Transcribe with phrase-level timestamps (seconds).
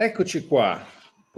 [0.00, 0.80] Eccoci qua,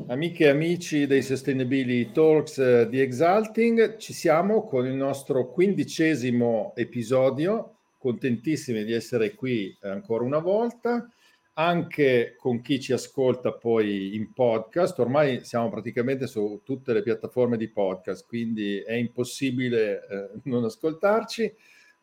[0.08, 3.96] amiche e amici dei Sustainability Talks eh, di Exalting.
[3.96, 7.76] Ci siamo con il nostro quindicesimo episodio.
[7.96, 11.08] Contentissimi di essere qui eh, ancora una volta,
[11.54, 14.98] anche con chi ci ascolta poi in podcast.
[14.98, 21.50] Ormai siamo praticamente su tutte le piattaforme di podcast, quindi è impossibile eh, non ascoltarci.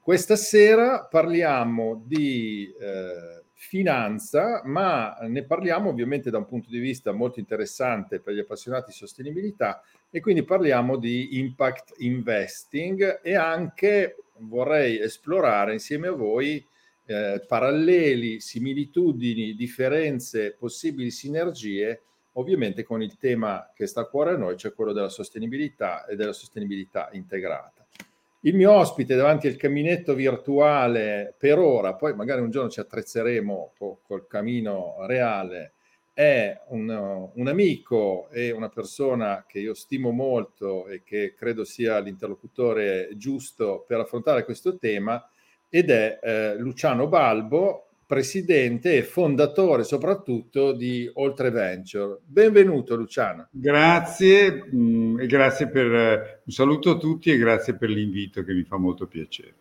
[0.02, 7.12] Questa sera parliamo di eh, finanza, ma ne parliamo ovviamente da un punto di vista
[7.12, 14.18] molto interessante per gli appassionati di sostenibilità e quindi parliamo di impact investing e anche
[14.42, 16.64] vorrei esplorare insieme a voi
[17.08, 22.04] eh, paralleli, similitudini, differenze, possibili sinergie,
[22.34, 26.16] ovviamente con il tema che sta a cuore a noi, cioè quello della sostenibilità e
[26.16, 27.77] della sostenibilità integrata.
[28.48, 33.74] Il mio ospite davanti al caminetto virtuale per ora, poi magari un giorno ci attrezzeremo
[34.02, 35.74] col camino reale,
[36.14, 42.00] è un, un, amico e una persona che io stimo molto e che credo sia
[42.00, 45.30] l'interlocutore giusto per affrontare questo tema
[45.68, 52.20] ed è eh, Luciano Balbo, presidente e fondatore soprattutto di Oltre Venture.
[52.24, 53.50] Benvenuto Luciano.
[53.52, 58.64] Grazie mm, e grazie per un saluto a tutti e grazie per l'invito che mi
[58.64, 59.54] fa molto piacere.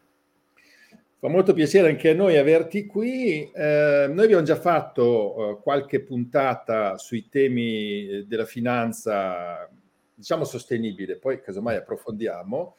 [1.19, 3.51] Fa molto piacere anche a noi averti qui.
[3.51, 9.69] Eh, noi abbiamo già fatto eh, qualche puntata sui temi eh, della finanza,
[10.15, 12.77] diciamo sostenibile, poi casomai approfondiamo.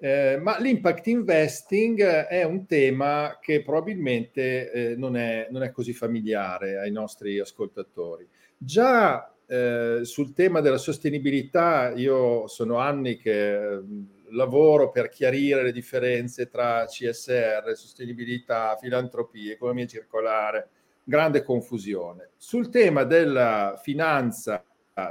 [0.00, 5.92] Eh, ma l'impact investing è un tema che probabilmente eh, non, è, non, è, così
[5.92, 8.28] familiare ai nostri ascoltatori.
[8.56, 15.72] Già eh, sul tema della sostenibilità, io sono anni che mm, lavoro per chiarire le
[15.72, 20.68] differenze tra CSR, sostenibilità, filantropia, economia circolare,
[21.02, 22.30] grande confusione.
[22.36, 24.64] Sul tema della finanza,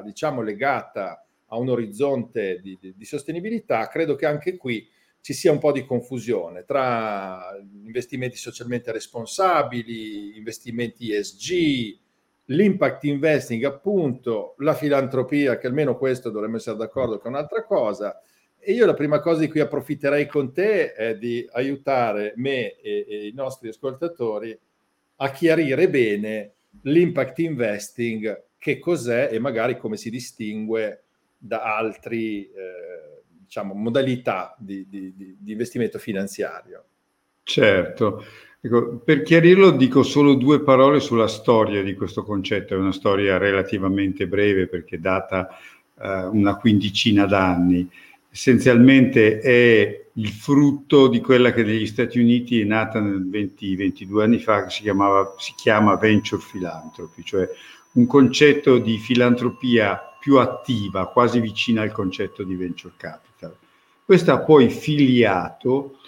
[0.03, 4.87] diciamo legata a un orizzonte di, di, di, sostenibilità, credo che anche qui
[5.21, 11.97] ci sia un po' di confusione tra investimenti socialmente responsabili, investimenti ESG,
[12.45, 18.21] l'impact investing, appunto, la filantropia, che almeno questo dovremmo essere d'accordo che è un'altra cosa.
[18.59, 23.05] E io la prima cosa di cui approfitterei con te è di aiutare me e,
[23.07, 24.57] e i nostri ascoltatori
[25.17, 26.53] a chiarire bene
[26.83, 31.03] l'impact investing, che cos'è e magari come si distingue
[31.37, 36.83] da altri eh, diciamo, modalità di, di, di, investimento finanziario.
[37.43, 38.25] Certo,
[38.59, 43.37] ecco, per chiarirlo dico solo due parole sulla storia di questo concetto, è una storia
[43.37, 45.47] relativamente breve perché data
[45.99, 47.89] eh, una quindicina d'anni.
[48.29, 54.63] Essenzialmente è il frutto di quella che negli Stati Uniti è nata 20-22 anni fa,
[54.65, 57.47] che si, chiamava, si chiama venture philanthropy, cioè
[57.93, 63.55] un concetto di filantropia più attiva, quasi vicina al concetto di venture capital.
[64.03, 65.99] Questo ha poi filiato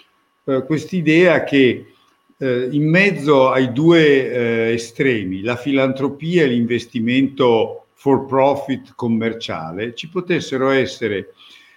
[0.46, 1.94] eh, quest'idea che
[2.38, 10.08] eh, in mezzo ai due eh, estremi, la filantropia e l'investimento for profit commerciale, ci
[10.08, 11.34] potessero essere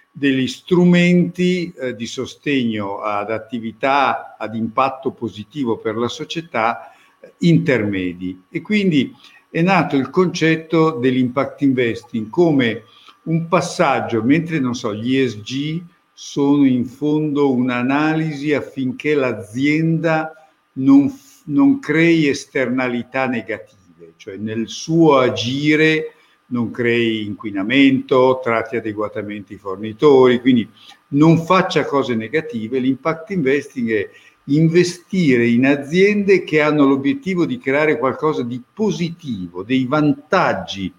[0.09, 8.43] degli strumenti eh, di sostegno ad attività ad impatto positivo per la società eh, intermedi
[8.49, 9.13] e quindi
[9.53, 12.85] è nato il concetto dell'impact investing come
[13.25, 15.79] un passaggio, mentre non so, gli ESG
[16.11, 20.33] sono in fondo un'analisi affinché l'azienda
[20.73, 21.13] non,
[21.45, 26.15] non crei esternalità negative, cioè nel suo agire
[26.47, 30.67] non crei inquinamento, tratti adeguatamente i fornitori, quindi
[31.09, 32.79] non faccia cose negative.
[32.79, 34.09] L'impact investing è
[34.45, 40.91] investire in aziende che hanno l'obiettivo di creare qualcosa di positivo, dei vantaggi,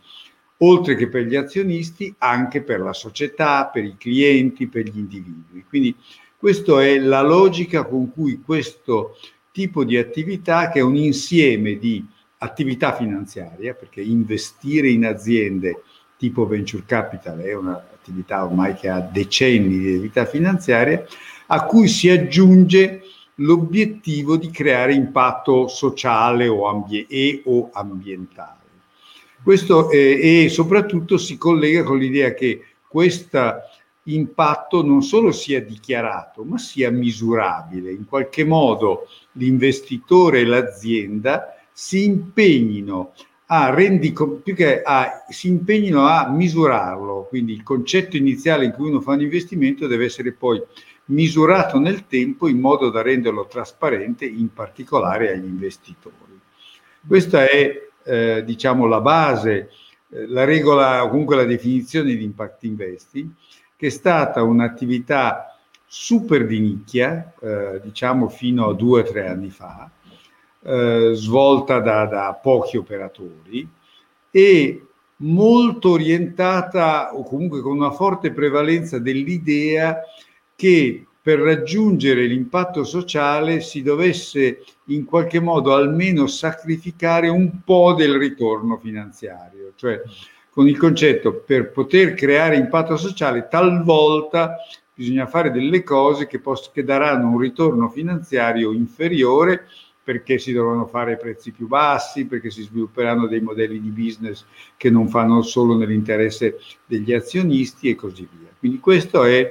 [0.58, 5.64] oltre che per gli azionisti, anche per la società, per i clienti, per gli individui.
[5.68, 5.94] Quindi
[6.36, 9.16] questa è la logica con cui questo
[9.52, 12.04] tipo di attività, che è un insieme di
[12.38, 15.82] attività finanziaria, perché investire in aziende
[16.16, 21.04] tipo venture capital è un'attività ormai che ha decenni di attività finanziaria,
[21.46, 23.03] a cui si aggiunge
[23.36, 28.62] l'obiettivo di creare impatto sociale o ambie- e o ambientale.
[29.42, 33.56] Questo eh, e soprattutto si collega con l'idea che questo
[34.04, 37.90] impatto non solo sia dichiarato, ma sia misurabile.
[37.90, 43.12] In qualche modo l'investitore e l'azienda si impegnino
[43.46, 47.26] a, rendi, più che a, si impegnino a misurarlo.
[47.28, 50.62] Quindi il concetto iniziale in cui uno fa un investimento deve essere poi
[51.06, 56.40] misurato nel tempo in modo da renderlo trasparente in particolare agli investitori.
[57.06, 59.70] Questa è eh, diciamo, la base,
[60.08, 63.30] eh, la regola o comunque la definizione di impact investing,
[63.76, 69.50] che è stata un'attività super di nicchia, eh, diciamo fino a due o tre anni
[69.50, 69.90] fa,
[70.62, 73.68] eh, svolta da, da pochi operatori
[74.30, 74.86] e
[75.18, 80.00] molto orientata o comunque con una forte prevalenza dell'idea
[80.56, 88.18] che per raggiungere l'impatto sociale si dovesse in qualche modo almeno sacrificare un po' del
[88.18, 90.02] ritorno finanziario, cioè
[90.50, 94.56] con il concetto per poter creare impatto sociale talvolta
[94.94, 99.66] bisogna fare delle cose che, poss- che daranno un ritorno finanziario inferiore
[100.04, 104.44] perché si dovranno fare prezzi più bassi, perché si svilupperanno dei modelli di business
[104.76, 108.50] che non fanno solo nell'interesse degli azionisti e così via.
[108.58, 109.50] Quindi questa è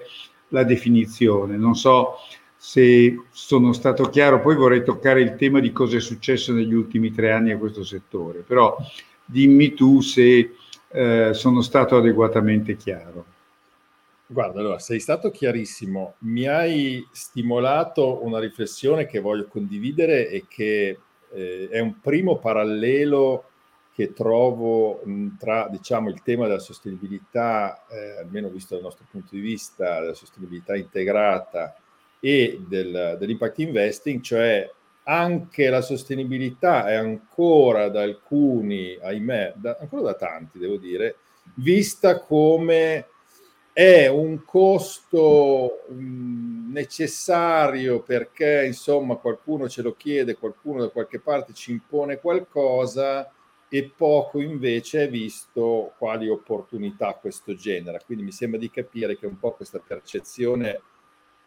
[0.53, 1.57] la definizione.
[1.57, 2.15] Non so
[2.55, 7.11] se sono stato chiaro, poi vorrei toccare il tema di cosa è successo negli ultimi
[7.11, 8.77] tre anni a questo settore, però
[9.25, 10.55] dimmi tu se
[10.87, 13.25] eh, sono stato adeguatamente chiaro.
[14.25, 20.97] Guarda, allora, sei stato chiarissimo, mi hai stimolato una riflessione che voglio condividere e che
[21.33, 23.49] eh, è un primo parallelo
[23.93, 25.01] che trovo
[25.37, 30.15] tra diciamo, il tema della sostenibilità, eh, almeno visto dal nostro punto di vista, della
[30.15, 31.75] sostenibilità integrata
[32.19, 34.69] e del, dell'impact investing, cioè
[35.03, 41.17] anche la sostenibilità è ancora da alcuni, ahimè, da, ancora da tanti devo dire,
[41.55, 43.09] vista come
[43.73, 51.71] è un costo necessario perché insomma qualcuno ce lo chiede, qualcuno da qualche parte ci
[51.71, 53.31] impone qualcosa
[53.73, 57.97] e poco invece è visto quali opportunità questo genera.
[58.05, 60.79] Quindi mi sembra di capire che un po' questa percezione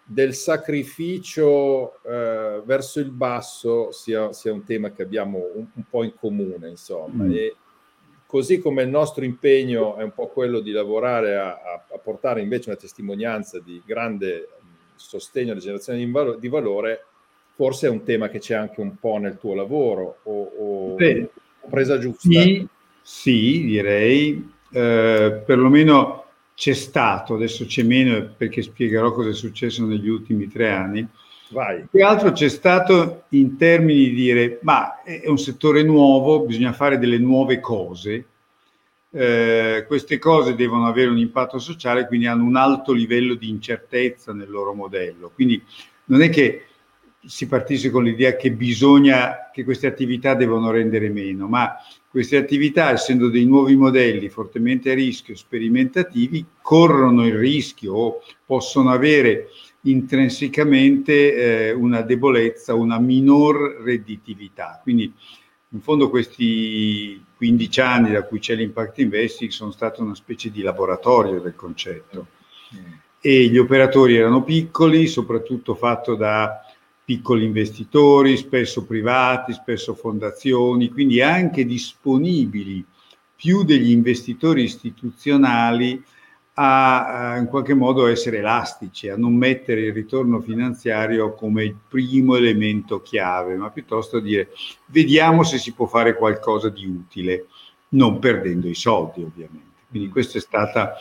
[0.02, 6.02] del sacrificio eh, verso il basso sia, sia, un tema che abbiamo un, un po'
[6.02, 7.23] in comune, insomma.
[7.23, 7.32] Mm.
[7.32, 7.56] E
[8.26, 12.40] così come il nostro impegno è un po' quello di lavorare a, a, a portare
[12.40, 14.49] invece una testimonianza di grande
[14.96, 17.05] sostegno alle generazioni di, valo, di valore,
[17.55, 20.19] forse è un tema che c'è anche un po' nel tuo lavoro.
[20.25, 20.94] O, o...
[20.96, 21.31] Beh,
[21.68, 22.28] presa giusta?
[22.28, 22.66] Sì,
[23.02, 24.52] sì direi.
[24.70, 26.24] Eh, perlomeno
[26.54, 31.06] c'è stato, adesso c'è meno perché spiegherò cosa è successo negli ultimi tre anni.
[31.50, 31.86] Vai.
[31.90, 36.98] Che altro c'è stato in termini di dire, ma è un settore nuovo, bisogna fare
[36.98, 38.24] delle nuove cose.
[39.10, 44.32] Eh, queste cose devono avere un impatto sociale, quindi hanno un alto livello di incertezza
[44.32, 45.30] nel loro modello.
[45.34, 45.62] Quindi
[46.06, 46.64] non è che
[47.26, 51.76] si partisse con l'idea che bisogna, che queste attività devono rendere meno, ma
[52.08, 58.90] queste attività, essendo dei nuovi modelli fortemente a rischio, sperimentativi, corrono il rischio o possono
[58.90, 59.49] avere
[59.82, 64.81] intrinsecamente eh, una debolezza, una minor redditività.
[64.82, 65.12] Quindi
[65.70, 70.62] in fondo questi 15 anni da cui c'è l'impact investing sono stati una specie di
[70.62, 72.28] laboratorio del concetto.
[72.75, 72.93] Mm.
[73.20, 76.65] E gli operatori erano piccoli, soprattutto fatto da
[77.06, 82.84] piccoli investitori, spesso privati, spesso fondazioni, quindi anche disponibili
[83.36, 86.02] più degli investitori istituzionali
[86.54, 91.76] a, a, in qualche modo essere elastici, a non mettere il ritorno finanziario come il
[91.88, 94.48] primo elemento chiave, ma piuttosto dire
[94.86, 97.46] vediamo se si può fare qualcosa di utile,
[97.90, 99.84] non perdendo i soldi ovviamente.
[99.88, 100.94] Quindi questa è stata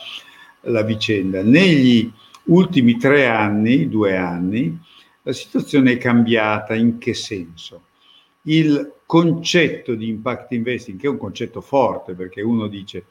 [0.60, 1.42] la vicenda.
[1.42, 2.08] Negli
[2.44, 4.78] ultimi tre anni, due anni,
[5.26, 7.86] la situazione è cambiata in che senso?
[8.42, 13.06] Il concetto di impact investing, che è un concetto forte perché uno dice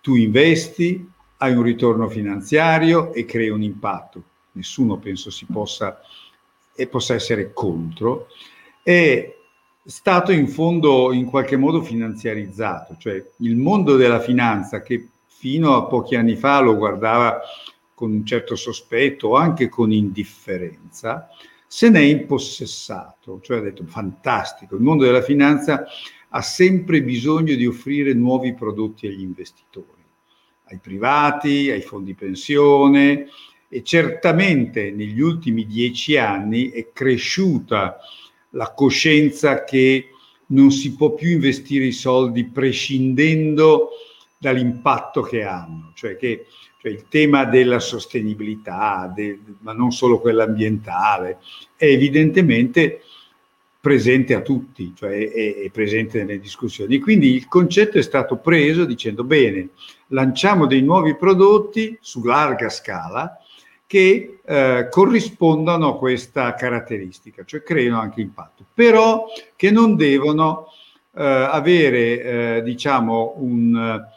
[0.00, 4.22] tu investi, hai un ritorno finanziario e crei un impatto.
[4.52, 6.00] Nessuno penso si possa
[6.74, 8.26] e possa essere contro.
[8.82, 9.32] È
[9.84, 15.84] stato in fondo in qualche modo finanziarizzato, cioè il mondo della finanza che fino a
[15.84, 17.40] pochi anni fa lo guardava
[17.94, 21.28] con un certo sospetto o anche con indifferenza,
[21.74, 25.86] se n'è impossessato, cioè ha detto fantastico, il mondo della finanza
[26.28, 30.04] ha sempre bisogno di offrire nuovi prodotti agli investitori,
[30.64, 33.26] ai privati, ai fondi pensione
[33.70, 37.96] e certamente negli ultimi dieci anni è cresciuta
[38.50, 40.10] la coscienza che
[40.48, 43.92] non si può più investire i soldi prescindendo
[44.42, 46.46] dall'impatto che hanno, cioè che
[46.82, 51.38] cioè il tema della sostenibilità, de, ma non solo quella ambientale,
[51.76, 53.02] è evidentemente
[53.78, 56.98] presente a tutti, cioè è, è, presente nelle discussioni.
[56.98, 59.68] Quindi il concetto è stato preso dicendo bene,
[60.08, 63.38] lanciamo dei nuovi prodotti su larga scala
[63.86, 70.66] che eh, corrispondano a questa caratteristica, cioè creino anche impatto, però che non devono
[71.14, 74.10] eh, avere, eh, diciamo, un,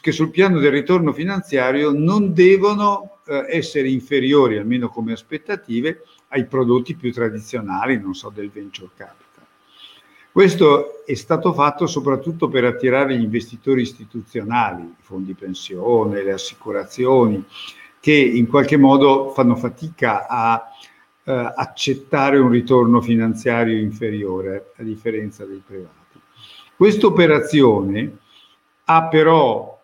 [0.00, 6.46] che sul piano del ritorno finanziario non devono eh, essere inferiori, almeno come aspettative, ai
[6.46, 9.44] prodotti più tradizionali, non so, del venture capital.
[10.32, 17.44] Questo è stato fatto soprattutto per attirare gli investitori istituzionali, i fondi pensione, le assicurazioni,
[18.00, 20.62] che in qualche modo fanno fatica a
[21.24, 26.18] eh, accettare un ritorno finanziario inferiore, a differenza dei privati.
[26.74, 28.16] Questa operazione
[28.84, 29.80] ha però,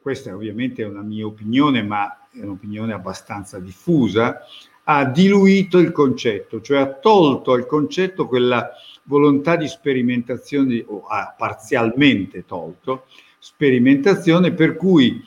[0.00, 4.40] questa ovviamente è una mia opinione, ma è un'opinione abbastanza diffusa,
[4.84, 8.70] ha diluito il concetto, cioè ha tolto al concetto quella
[9.04, 13.06] volontà di sperimentazione, o ha parzialmente tolto,
[13.38, 15.24] sperimentazione per cui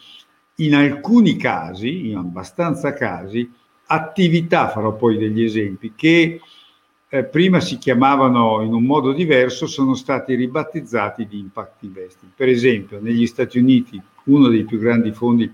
[0.55, 3.49] in alcuni casi, in abbastanza casi,
[3.87, 6.41] attività, farò poi degli esempi, che
[7.11, 12.31] eh, prima si chiamavano in un modo diverso, sono stati ribattezzati di impact investing.
[12.35, 15.51] Per esempio, negli Stati Uniti, uno dei più grandi fondi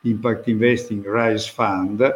[0.00, 2.10] di impact investing, Rise Fund,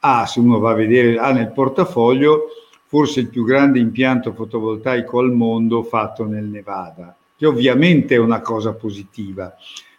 [0.00, 2.48] ha, se uno va a vedere, ha nel portafoglio
[2.84, 8.40] forse il più grande impianto fotovoltaico al mondo fatto nel Nevada, che ovviamente è una
[8.40, 9.54] cosa positiva,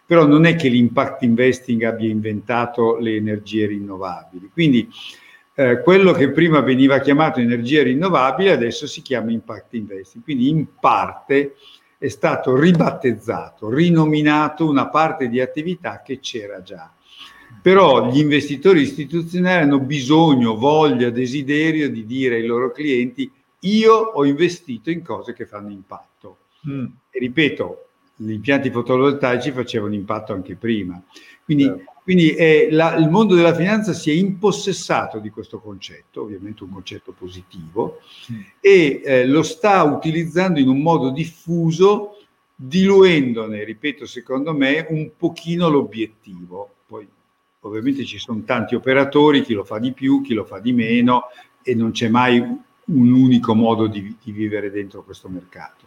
[0.06, 4.50] però non è che l'impact investing abbia inventato le energie rinnovabili.
[4.52, 4.88] Quindi
[5.60, 10.24] eh, quello che prima veniva chiamato energia rinnovabile adesso si chiama impact investing.
[10.24, 11.56] Quindi in parte
[11.98, 16.90] è stato ribattezzato, rinominato una parte di attività che c'era già.
[17.60, 24.24] Però gli investitori istituzionali hanno bisogno, voglia, desiderio di dire ai loro clienti io ho
[24.24, 26.38] investito in cose che fanno impatto.
[26.66, 26.86] Mm.
[27.10, 30.98] E ripeto, gli impianti fotovoltaici facevano impatto anche prima.
[31.44, 31.89] Quindi, certo.
[32.02, 32.34] Quindi
[32.70, 38.00] la, il mondo della finanza si è impossessato di questo concetto, ovviamente un concetto positivo,
[38.60, 42.16] e eh, lo sta utilizzando in un modo diffuso,
[42.54, 46.74] diluendone, ripeto, secondo me, un pochino l'obiettivo.
[46.86, 47.06] Poi
[47.62, 51.24] Ovviamente ci sono tanti operatori, chi lo fa di più, chi lo fa di meno
[51.62, 55.84] e non c'è mai un unico modo di, di vivere dentro questo mercato.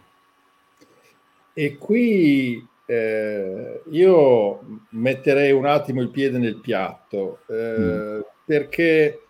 [1.52, 4.60] E qui eh, io
[4.90, 8.20] metterei un attimo il piede nel piatto eh, mm.
[8.44, 9.20] perché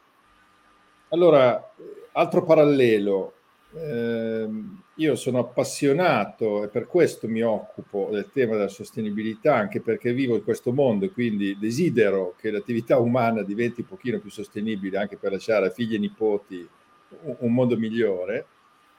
[1.08, 1.72] allora
[2.12, 3.32] altro parallelo
[3.76, 4.48] eh,
[4.96, 10.36] io sono appassionato e per questo mi occupo del tema della sostenibilità, anche perché vivo
[10.36, 15.16] in questo mondo e quindi desidero che l'attività umana diventi un pochino più sostenibile anche
[15.16, 16.68] per lasciare a figli e nipoti
[17.38, 18.46] un mondo migliore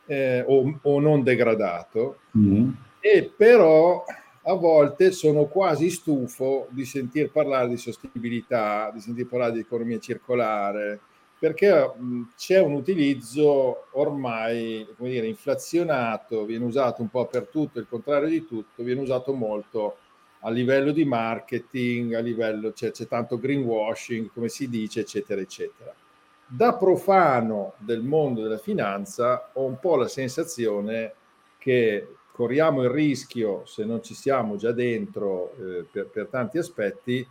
[0.06, 2.20] eh, o, o, non degradato.
[2.38, 2.72] Mm.
[3.00, 4.04] E però
[4.48, 9.98] a volte sono quasi stufo di sentir parlare di sostenibilità, di sentir parlare di economia
[9.98, 11.00] circolare,
[11.40, 11.92] perché
[12.38, 18.30] c'è un utilizzo ormai come dire, inflazionato, viene usato un po' per tutto, il contrario
[18.30, 19.98] di tutto, viene usato molto
[20.42, 25.92] a livello di marketing, a livello c'è, c'è tanto greenwashing, come si dice, eccetera, eccetera.
[26.46, 31.14] Da profano del mondo della finanza ho un po' la sensazione
[31.58, 37.26] che corriamo il rischio, se non ci siamo già dentro eh, per, per tanti aspetti,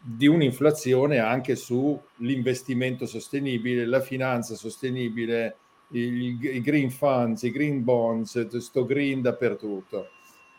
[0.00, 5.56] di un'inflazione anche sull'investimento sostenibile, la finanza sostenibile,
[5.90, 10.08] il, i green funds, i green bonds, sto green dappertutto.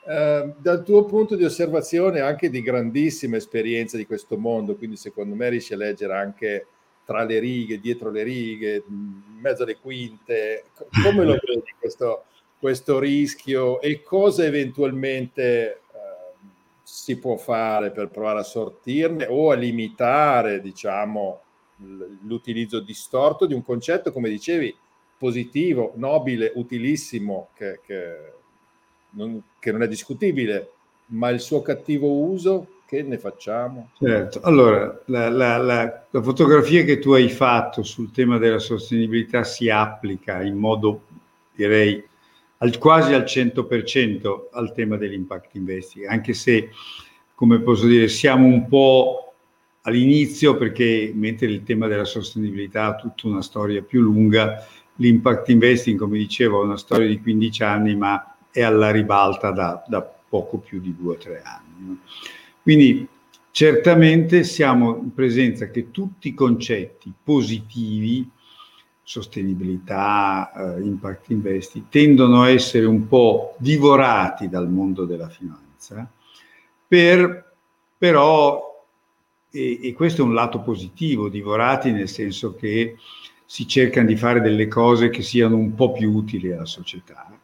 [0.07, 5.35] Eh, dal tuo punto di osservazione anche di grandissima esperienza di questo mondo, quindi secondo
[5.35, 6.67] me riesci a leggere anche
[7.03, 10.63] tra le righe, dietro le righe, in mezzo alle quinte,
[11.03, 12.25] come lo vedi questo,
[12.59, 15.81] questo rischio e cosa eventualmente
[16.89, 21.41] si può fare per provare a sortirne o a limitare, diciamo,
[22.25, 24.75] l'utilizzo distorto di un concetto, come dicevi,
[25.15, 28.33] positivo, nobile, utilissimo, che, che,
[29.11, 30.71] non, che non è discutibile,
[31.07, 33.91] ma il suo cattivo uso, che ne facciamo?
[33.99, 39.43] Certo, allora la, la, la, la, fotografia che tu hai fatto sul tema della sostenibilità
[39.43, 41.03] si applica in modo,
[41.53, 42.03] direi,
[42.59, 46.69] al, quasi al 100% al tema dell'impact investing, anche se,
[47.35, 49.33] come posso dire, siamo un po'
[49.83, 55.97] all'inizio perché mentre il tema della sostenibilità ha tutta una storia più lunga, l'impact investing,
[55.97, 60.57] come dicevo, ha una storia di 15 anni, ma è alla ribalta da, da poco
[60.57, 61.99] più di 2 o 3 anni.
[62.61, 63.07] Quindi
[63.51, 68.29] certamente siamo in presenza che tutti i concetti positivi
[69.09, 76.07] sostenibilità, eh, impact investing, tendono a essere un po' divorati dal mondo della finanza,
[76.87, 77.55] per,
[77.97, 78.85] però,
[79.49, 82.97] e, e questo è un lato positivo, divorati nel senso che
[83.43, 87.35] si cercano di fare delle cose che siano un po' più utili alla società.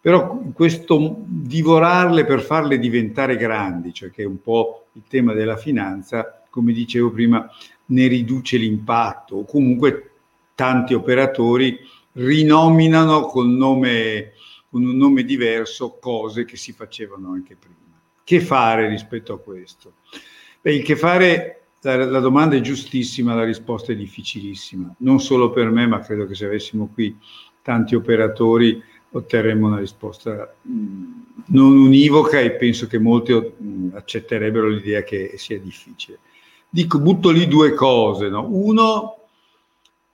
[0.00, 5.58] Però questo divorarle per farle diventare grandi, cioè che è un po' il tema della
[5.58, 7.46] finanza, come dicevo prima,
[7.86, 10.12] ne riduce l'impatto o comunque
[10.58, 11.78] tanti operatori
[12.14, 14.32] rinominano con, nome,
[14.68, 17.76] con un nome diverso cose che si facevano anche prima.
[18.24, 19.92] Che fare rispetto a questo?
[20.60, 25.50] Beh, il che fare, la, la domanda è giustissima, la risposta è difficilissima, non solo
[25.50, 27.16] per me, ma credo che se avessimo qui
[27.62, 30.72] tanti operatori otterremo una risposta mh,
[31.46, 36.18] non univoca e penso che molti mh, accetterebbero l'idea che sia difficile.
[36.68, 38.28] Dico, butto lì due cose.
[38.28, 38.44] No?
[38.50, 39.17] Uno,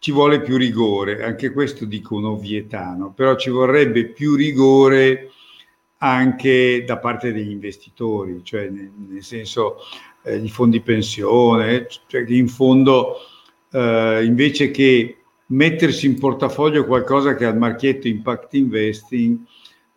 [0.04, 3.14] ci vuole più rigore, anche questo dico un'ovvietà, no?
[3.14, 5.30] però ci vorrebbe più rigore
[6.00, 9.76] anche da parte degli investitori, cioè nel, nel senso
[10.24, 13.16] eh, di fondi pensione, cioè in fondo
[13.72, 19.38] eh, invece che mettersi in portafoglio qualcosa che ha il marchietto impact investing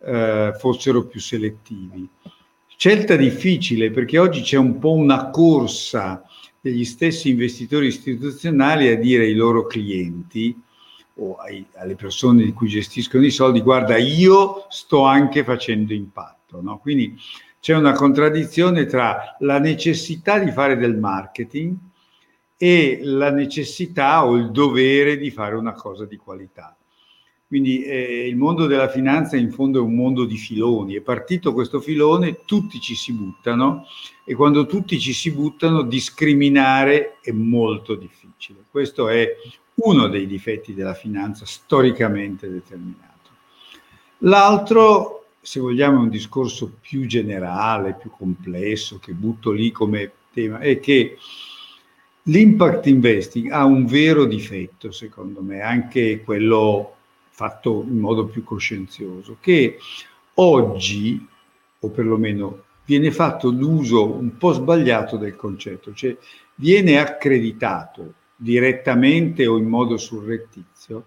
[0.06, 2.08] eh, fossero più selettivi.
[2.66, 6.22] Scelta difficile perché oggi c'è un po' una corsa
[6.60, 10.60] degli stessi investitori istituzionali a dire ai loro clienti
[11.20, 16.60] o ai, alle persone di cui gestiscono i soldi, guarda, io sto anche facendo impatto.
[16.60, 16.78] No?
[16.78, 17.16] Quindi
[17.60, 21.76] c'è una contraddizione tra la necessità di fare del marketing
[22.56, 26.76] e la necessità o il dovere di fare una cosa di qualità.
[27.48, 31.54] Quindi eh, il mondo della finanza in fondo è un mondo di filoni, è partito
[31.54, 33.86] questo filone, tutti ci si buttano
[34.22, 38.64] e quando tutti ci si buttano discriminare è molto difficile.
[38.70, 39.34] Questo è
[39.76, 43.30] uno dei difetti della finanza storicamente determinato.
[44.18, 50.58] L'altro, se vogliamo, è un discorso più generale, più complesso, che butto lì come tema,
[50.58, 51.16] è che
[52.28, 56.97] L'impact investing ha un vero difetto, secondo me, anche quello
[57.38, 59.78] fatto in modo più coscienzioso, che
[60.34, 61.24] oggi,
[61.78, 66.16] o perlomeno viene fatto l'uso un po' sbagliato del concetto, cioè
[66.56, 71.06] viene accreditato direttamente o in modo surrettizio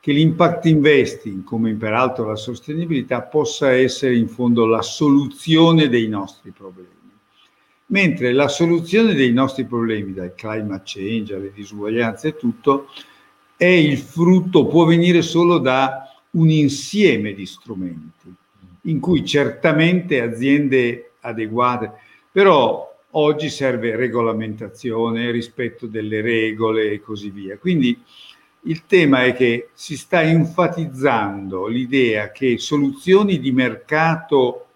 [0.00, 6.50] che l'impact investing, come peraltro la sostenibilità, possa essere in fondo la soluzione dei nostri
[6.50, 6.88] problemi.
[7.86, 12.88] Mentre la soluzione dei nostri problemi, dal climate change alle disuguaglianze e tutto,
[13.58, 18.32] è il frutto, può venire solo da un insieme di strumenti,
[18.82, 21.92] in cui certamente aziende adeguate,
[22.30, 27.58] però oggi serve regolamentazione, rispetto delle regole e così via.
[27.58, 28.00] Quindi
[28.62, 34.66] il tema è che si sta enfatizzando l'idea che soluzioni di mercato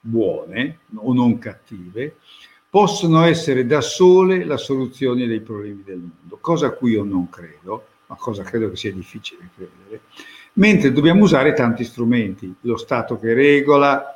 [0.00, 2.16] buone o non cattive
[2.68, 7.28] possono essere da sole la soluzione dei problemi del mondo, cosa a cui io non
[7.28, 10.02] credo, ma cosa credo che sia difficile credere,
[10.54, 14.14] mentre dobbiamo usare tanti strumenti, lo Stato che regola,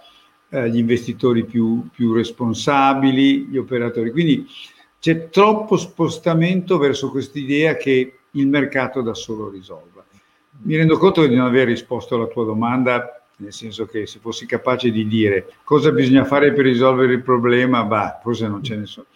[0.51, 4.11] eh, gli investitori più, più responsabili, gli operatori.
[4.11, 4.47] Quindi
[5.01, 10.05] c'è troppo spostamento verso quest'idea che il mercato da solo risolva.
[10.63, 14.47] Mi rendo conto di non aver risposto alla tua domanda nel senso che se fossi
[14.47, 18.87] capace di dire cosa bisogna fare per risolvere il problema, bah, forse non ce ne
[18.87, 19.07] sono.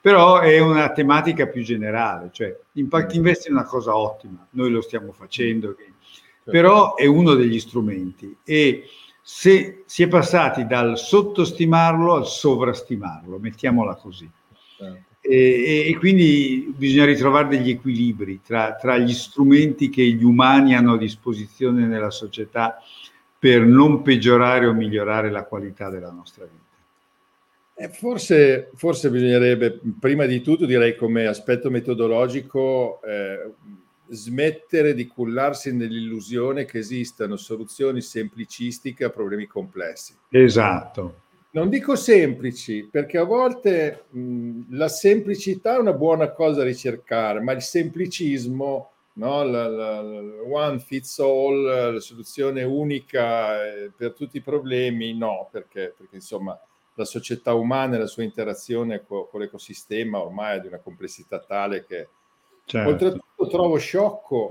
[0.00, 4.80] Però è una tematica più generale, cioè impact investing è una cosa ottima, noi lo
[4.80, 6.50] stiamo facendo, certo.
[6.50, 8.84] però è uno degli strumenti e
[9.20, 14.28] se si è passati dal sottostimarlo al sovrastimarlo, mettiamola così.
[14.76, 15.08] Certo.
[15.20, 20.94] E, e, quindi bisogna ritrovare degli equilibri tra, tra, gli strumenti che gli umani hanno
[20.94, 22.78] a disposizione nella società
[23.38, 26.59] per non peggiorare o migliorare la qualità della nostra vita?
[27.82, 33.52] Eh, forse, forse, bisognerebbe, prima di tutto, direi come aspetto metodologico, eh,
[34.08, 40.14] smettere di cullarsi nell'illusione che esistano soluzioni semplicistiche a problemi complessi.
[40.28, 41.20] Esatto.
[41.52, 47.40] Non dico semplici, perché a volte mh, la semplicità è una buona cosa da ricercare,
[47.40, 49.42] ma il semplicismo no?
[49.44, 55.48] la, la, la one fits all, la soluzione unica eh, per tutti i problemi, no,
[55.50, 56.60] perché, perché insomma
[57.00, 61.40] la società umana e la sua interazione con, con l'ecosistema ormai è di una complessità
[61.40, 62.08] tale che
[62.64, 62.90] certo.
[62.90, 64.50] oltretutto trovo sciocco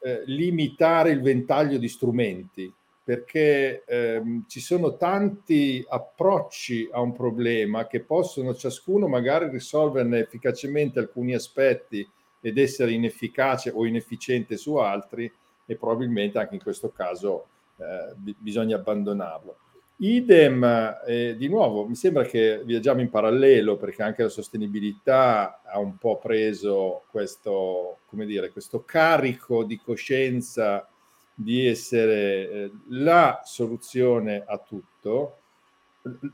[0.00, 7.86] eh, limitare il ventaglio di strumenti perché ehm, ci sono tanti approcci a un problema
[7.86, 12.08] che possono ciascuno magari risolverne efficacemente alcuni aspetti
[12.40, 15.32] ed essere inefficace o inefficiente su altri
[15.66, 17.46] e probabilmente anche in questo caso
[17.78, 19.56] eh, b- bisogna abbandonarlo.
[20.00, 25.80] Idem, eh, di nuovo, mi sembra che viaggiamo in parallelo perché anche la sostenibilità ha
[25.80, 30.88] un po' preso questo, come dire, questo carico di coscienza
[31.34, 35.38] di essere eh, la soluzione a tutto,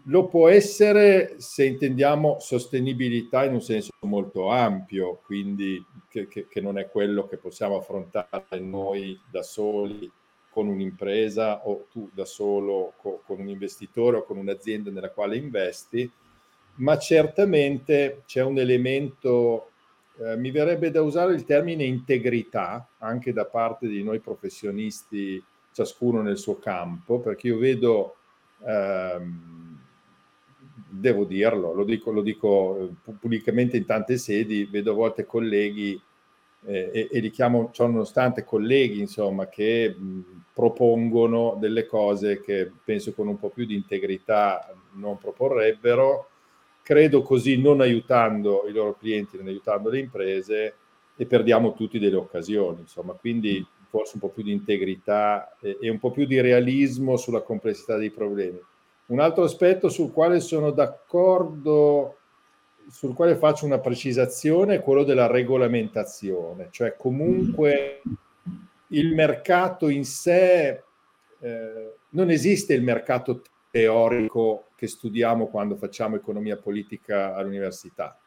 [0.04, 6.60] lo può essere se intendiamo sostenibilità in un senso molto ampio, quindi che, che, che
[6.60, 10.10] non è quello che possiamo affrontare noi da soli
[10.54, 15.36] con un'impresa o tu da solo co, con un investitore o con un'azienda nella quale
[15.36, 16.08] investi,
[16.76, 19.70] ma certamente c'è un elemento,
[20.20, 26.22] eh, mi verrebbe da usare il termine integrità anche da parte di noi professionisti, ciascuno
[26.22, 28.14] nel suo campo, perché io vedo...
[28.64, 29.64] Ehm,
[30.96, 36.00] devo dirlo, lo dico, lo dico eh, pubblicamente in tante sedi, vedo a volte colleghi
[36.66, 40.20] eh, e, e, li chiamo, ciò nonostante colleghi, insomma, che mh,
[40.52, 46.28] propongono delle cose che penso con un po' più di integrità non proporrebbero,
[46.82, 50.74] credo così non aiutando i loro clienti, non aiutando le imprese
[51.16, 55.90] e perdiamo tutti delle occasioni, insomma, quindi forse un po' più di integrità e, e
[55.90, 58.60] un po' più di realismo sulla complessità dei problemi.
[59.06, 62.16] Un altro aspetto sul quale sono d'accordo,
[62.88, 68.02] sul quale faccio una precisazione, è quello della regolamentazione, cioè comunque
[68.88, 70.82] il mercato in sé,
[71.40, 78.18] eh, non esiste il mercato teorico che studiamo quando facciamo economia politica all'università.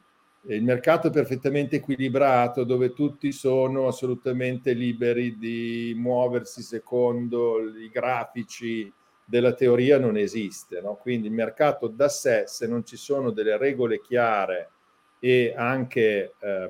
[0.50, 8.92] Il mercato è perfettamente equilibrato dove tutti sono assolutamente liberi di muoversi secondo i grafici,
[9.28, 10.80] della teoria non esiste.
[10.80, 10.96] No?
[10.96, 14.72] Quindi il mercato da sé, se non ci sono delle regole chiare
[15.20, 16.70] e anche eh,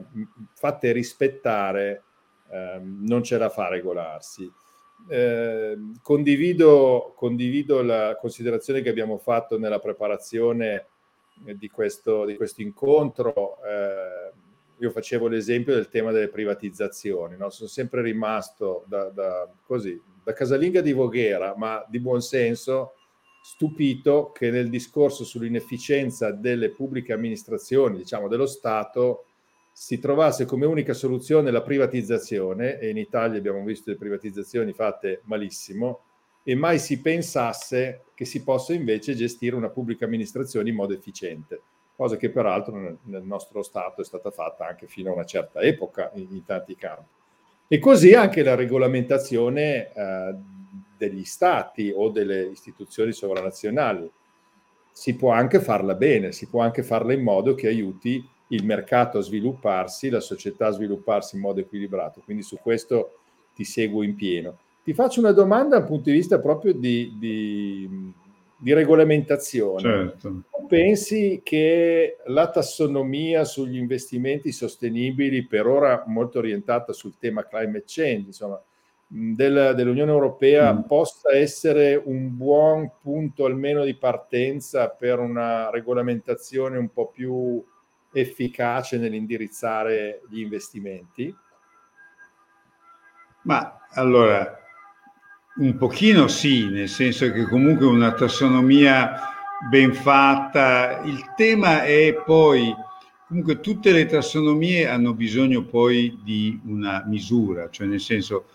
[0.53, 2.03] fatte rispettare,
[2.49, 4.51] eh, non ce la fa regolarsi.
[5.09, 10.87] Eh, condivido, condivido, la considerazione che abbiamo fatto nella preparazione
[11.35, 13.59] di questo, di questo incontro.
[13.63, 14.37] Eh,
[14.79, 17.49] io facevo l'esempio del tema delle privatizzazioni, no?
[17.49, 22.93] sono sempre rimasto da, da, così, da casalinga di Voghera, ma di buon senso,
[23.41, 29.25] stupito che nel discorso sull'inefficienza delle pubbliche amministrazioni, diciamo dello Stato,
[29.71, 35.21] si trovasse come unica soluzione la privatizzazione, e in Italia abbiamo visto le privatizzazioni fatte
[35.25, 36.01] malissimo,
[36.43, 41.61] e mai si pensasse che si possa invece gestire una pubblica amministrazione in modo efficiente,
[41.97, 46.12] cosa che peraltro nel, nostro Stato è stata fatta anche fino a una certa epoca
[46.13, 47.10] in, in tanti campi.
[47.67, 50.36] E così anche la regolamentazione eh,
[50.95, 54.10] degli stati o delle istituzioni sovranazionali.
[54.91, 59.17] Si può anche farla bene, si può anche farla in modo che aiuti il mercato
[59.17, 62.21] a svilupparsi, la società a svilupparsi in modo equilibrato.
[62.23, 63.21] Quindi su questo
[63.55, 64.60] ti seguo in pieno.
[64.83, 68.13] Ti faccio una domanda dal punto di vista proprio di, di
[68.57, 69.81] di regolamentazione.
[69.81, 70.43] Certo.
[70.67, 78.27] Pensi che la tassonomia sugli investimenti sostenibili, per ora molto orientata sul tema climate change,
[78.27, 78.61] insomma,
[79.07, 80.81] del, dell'Unione Europea, mm.
[80.81, 87.63] possa essere un buon punto almeno di partenza per una regolamentazione un po' più
[88.11, 91.33] efficace nell'indirizzare gli investimenti?
[93.43, 94.59] Ma allora,
[95.59, 99.19] un pochino sì, nel senso che comunque una tassonomia
[99.69, 101.01] ben fatta.
[101.03, 102.73] Il tema è poi,
[103.27, 108.45] comunque tutte le tassonomie hanno bisogno poi di una misura, cioè nel senso,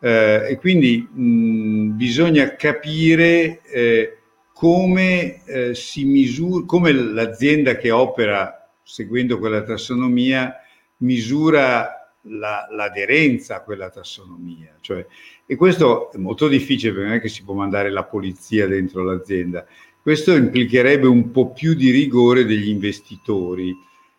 [0.00, 4.18] eh, e quindi mh, bisogna capire eh,
[4.52, 10.54] come eh, si misura, come l'azienda che opera seguendo quella tassonomia
[10.98, 14.76] misura la, l'aderenza a quella tassonomia.
[14.80, 15.04] Cioè,
[15.52, 19.04] e questo è molto difficile perché non è che si può mandare la polizia dentro
[19.04, 19.66] l'azienda.
[20.00, 23.76] Questo implicherebbe un po' più di rigore degli investitori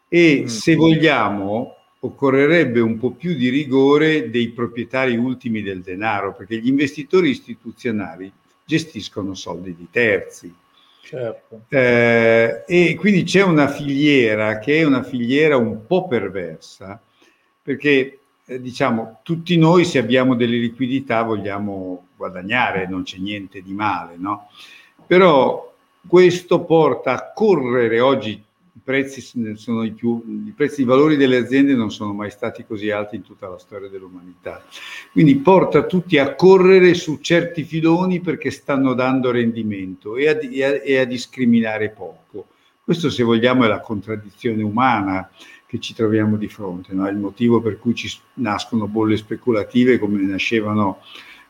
[0.08, 0.46] e mm.
[0.46, 6.68] se vogliamo occorrerebbe un po' più di rigore dei proprietari ultimi del denaro, perché gli
[6.68, 8.32] investitori istituzionali
[8.64, 10.54] gestiscono soldi di terzi.
[11.02, 11.62] Certo.
[11.70, 17.02] Eh, e quindi c'è una filiera che è una filiera un po' perversa,
[17.60, 23.74] perché eh, diciamo tutti noi se abbiamo delle liquidità vogliamo guadagnare, non c'è niente di
[23.74, 24.50] male, no?
[25.06, 25.74] Però
[26.06, 28.32] questo porta a correre oggi
[28.76, 29.22] i prezzi
[29.56, 33.16] sono i più i prezzi i valori delle aziende non sono mai stati così alti
[33.16, 34.64] in tutta la storia dell'umanità.
[35.12, 40.64] Quindi porta tutti a correre su certi filoni perché stanno dando rendimento e a, e
[40.64, 42.48] a, e a discriminare poco.
[42.84, 45.30] Questo se vogliamo è la contraddizione umana
[45.74, 47.10] che ci troviamo di fronte, no?
[47.10, 51.00] il motivo per cui ci nascono bolle speculative come nascevano,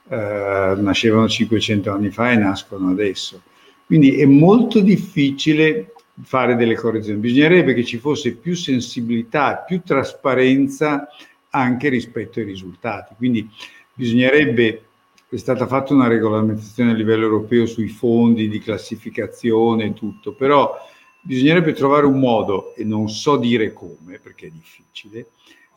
[0.08, 3.42] eh, nascevano 500 anni fa e nascono adesso.
[3.86, 11.10] Quindi è molto difficile fare delle correzioni, bisognerebbe che ci fosse più sensibilità, più trasparenza
[11.50, 13.16] anche rispetto ai risultati.
[13.18, 13.50] Quindi
[13.94, 14.84] bisognerebbe
[15.28, 20.78] è stata fatta una regolamentazione a livello europeo sui fondi di classificazione e tutto, però
[21.24, 25.28] bisognerebbe trovare un modo, e non so dire come, perché è difficile,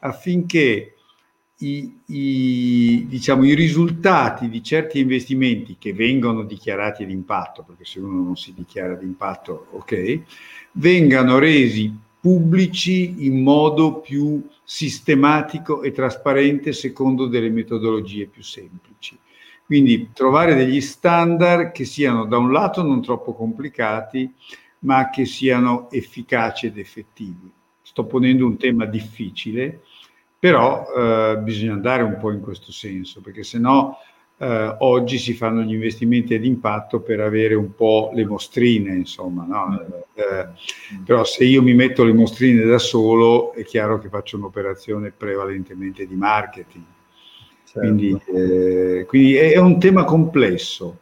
[0.00, 0.94] affinché
[1.58, 8.00] i, i, diciamo, i risultati di certi investimenti che vengono dichiarati ad impatto, perché se
[8.00, 10.20] uno non si dichiara ad impatto, ok,
[10.72, 19.16] vengano resi pubblici in modo più sistematico e trasparente secondo delle metodologie più semplici.
[19.64, 24.32] Quindi trovare degli standard che siano da un lato non troppo complicati,
[24.80, 27.50] ma che siano efficaci ed effettivi.
[27.82, 29.82] Sto ponendo un tema difficile,
[30.38, 33.98] però eh, bisogna andare un po' in questo senso, perché se no
[34.38, 39.44] eh, oggi si fanno gli investimenti ad impatto per avere un po' le mostrine, insomma,
[39.44, 40.04] no?
[40.14, 40.48] eh,
[41.04, 46.06] però se io mi metto le mostrine da solo è chiaro che faccio un'operazione prevalentemente
[46.06, 46.84] di marketing.
[47.64, 47.80] Certo.
[47.80, 51.00] Quindi, eh, quindi, è un tema complesso.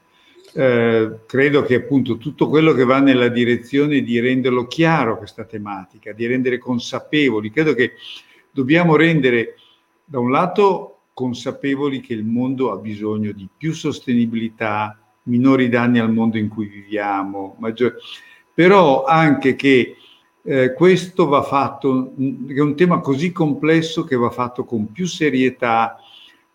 [0.56, 6.12] Eh, credo che appunto tutto quello che va nella direzione di renderlo chiaro questa tematica,
[6.12, 7.94] di rendere consapevoli, credo che
[8.52, 9.56] dobbiamo rendere
[10.04, 16.12] da un lato consapevoli che il mondo ha bisogno di più sostenibilità, minori danni al
[16.12, 17.96] mondo in cui viviamo, maggior...
[18.52, 19.96] però anche che
[20.44, 22.12] eh, questo va fatto,
[22.46, 25.98] è un tema così complesso che va fatto con più serietà,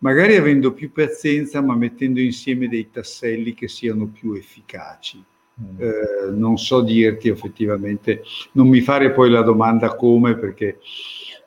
[0.00, 5.24] magari avendo più pazienza, ma mettendo insieme dei tasselli che siano più efficaci.
[5.60, 5.80] Mm.
[5.80, 10.78] Eh, non so dirti effettivamente, non mi fare poi la domanda come, perché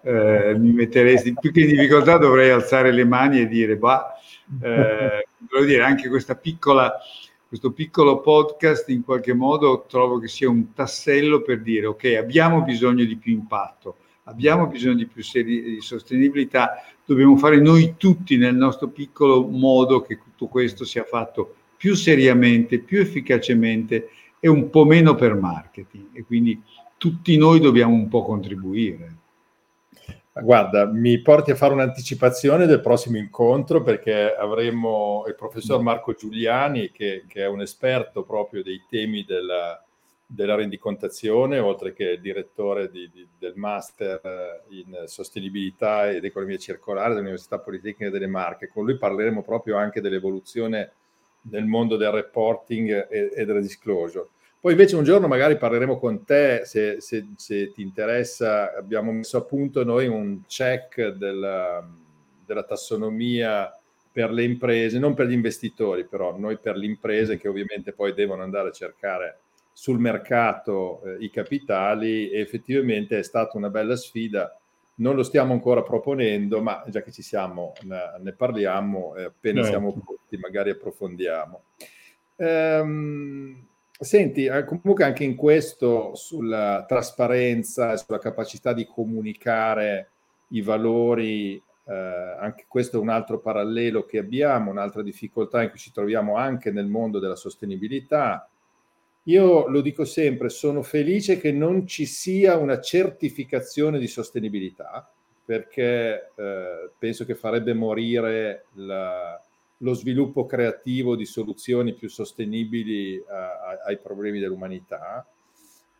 [0.03, 4.13] eh, mi metteresti più che in difficoltà, dovrei alzare le mani e dire, bah,
[4.61, 6.93] eh, voglio dire, anche questa piccola,
[7.47, 12.61] questo piccolo podcast in qualche modo trovo che sia un tassello per dire, ok, abbiamo
[12.61, 18.37] bisogno di più impatto, abbiamo bisogno di più seri- di sostenibilità, dobbiamo fare noi tutti
[18.37, 24.09] nel nostro piccolo modo che tutto questo sia fatto più seriamente, più efficacemente
[24.39, 26.61] e un po' meno per marketing e quindi
[26.97, 29.17] tutti noi dobbiamo un po' contribuire.
[30.33, 36.89] Guarda, mi porti a fare un'anticipazione del prossimo incontro perché avremo il professor Marco Giuliani
[36.91, 39.83] che, che è un esperto proprio dei temi della,
[40.33, 47.09] della rendicontazione, oltre che direttore di, di, del master eh, in sostenibilità ed economia circolare
[47.09, 48.67] dell'Università Politecnica delle Marche.
[48.67, 50.93] Con lui parleremo proprio anche dell'evoluzione
[51.51, 54.27] nel mondo del reporting e, e della disclosure.
[54.59, 59.37] Poi invece un giorno magari parleremo con te, se, se, se ti interessa, abbiamo messo
[59.37, 61.85] a punto noi un check della,
[62.45, 63.77] della, tassonomia
[64.09, 68.13] per le imprese, non per gli investitori però, noi per le imprese che ovviamente poi
[68.13, 69.42] devono andare a cercare
[69.73, 74.57] sul mercato eh, i capitali e effettivamente è stata una bella sfida.
[74.95, 79.61] Non lo stiamo ancora proponendo, ma già che ci siamo ne, ne parliamo, eh, appena
[79.61, 79.67] no.
[79.67, 81.63] siamo pronti magari approfondiamo.
[82.37, 83.65] Ehm,
[84.03, 90.09] Senti, eh, comunque anche in questo, sulla trasparenza, sulla capacità di comunicare
[90.49, 91.55] i valori,
[91.85, 91.93] eh,
[92.39, 96.71] anche questo è un altro parallelo che abbiamo, un'altra difficoltà in cui ci troviamo anche
[96.71, 98.49] nel mondo della sostenibilità.
[99.27, 105.09] Io lo dico sempre, sono felice che non ci sia una certificazione di sostenibilità,
[105.45, 109.41] perché eh, penso che farebbe morire la,
[109.77, 115.25] lo sviluppo creativo di soluzioni più sostenibili a, ai problemi dell'umanità,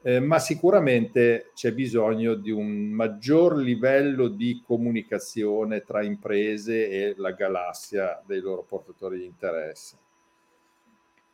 [0.01, 7.31] eh, ma sicuramente c'è bisogno di un maggior livello di comunicazione tra imprese e la
[7.31, 10.02] galassia dei loro portatori di interesse.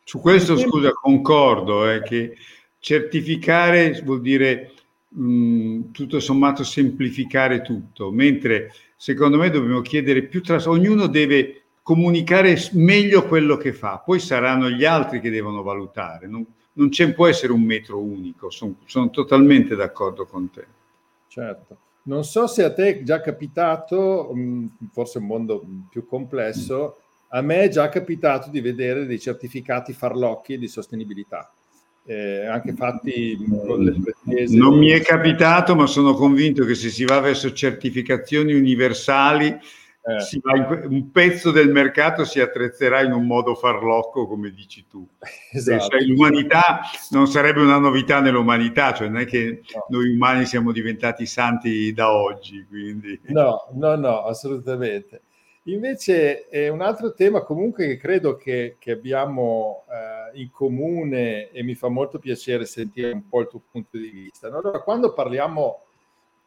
[0.09, 2.35] Su questo, scusa, concordo, eh, che
[2.79, 4.71] certificare vuol dire
[5.07, 12.57] mh, tutto sommato semplificare tutto, mentre secondo me dobbiamo chiedere più tras- ognuno deve comunicare
[12.71, 16.43] meglio quello che fa, poi saranno gli altri che devono valutare, non,
[16.73, 20.65] non c'è, può essere un metro unico, sono, sono totalmente d'accordo con te.
[21.27, 21.77] Certo.
[22.05, 26.97] Non so se a te è già capitato, mm, forse un mondo più complesso,
[27.29, 31.51] a me è già capitato di vedere dei certificati farlocchi di sostenibilità,
[32.05, 34.57] eh, anche fatti con le pretese.
[34.57, 39.59] Non mi è capitato, ma sono convinto che se si va verso certificazioni universali
[40.01, 40.39] eh.
[40.41, 45.07] Va, un pezzo del mercato si attrezzerà in un modo farlocco, come dici tu.
[45.51, 45.89] Esatto.
[45.89, 49.85] Cioè, l'umanità non sarebbe una novità nell'umanità, cioè non è che no.
[49.89, 52.65] noi umani siamo diventati santi da oggi.
[52.67, 53.19] Quindi.
[53.27, 55.21] No, no, no, assolutamente.
[55.63, 61.63] Invece è un altro tema comunque che credo che, che abbiamo eh, in comune e
[61.63, 64.47] mi fa molto piacere sentire un po' il tuo punto di vista.
[64.47, 65.83] Allora, quando parliamo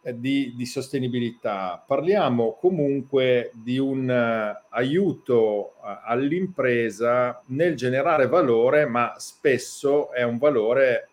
[0.01, 8.87] eh, di, di, sostenibilità, parliamo comunque di un uh, aiuto uh, all'impresa nel generare valore,
[8.87, 11.11] ma spesso è un valore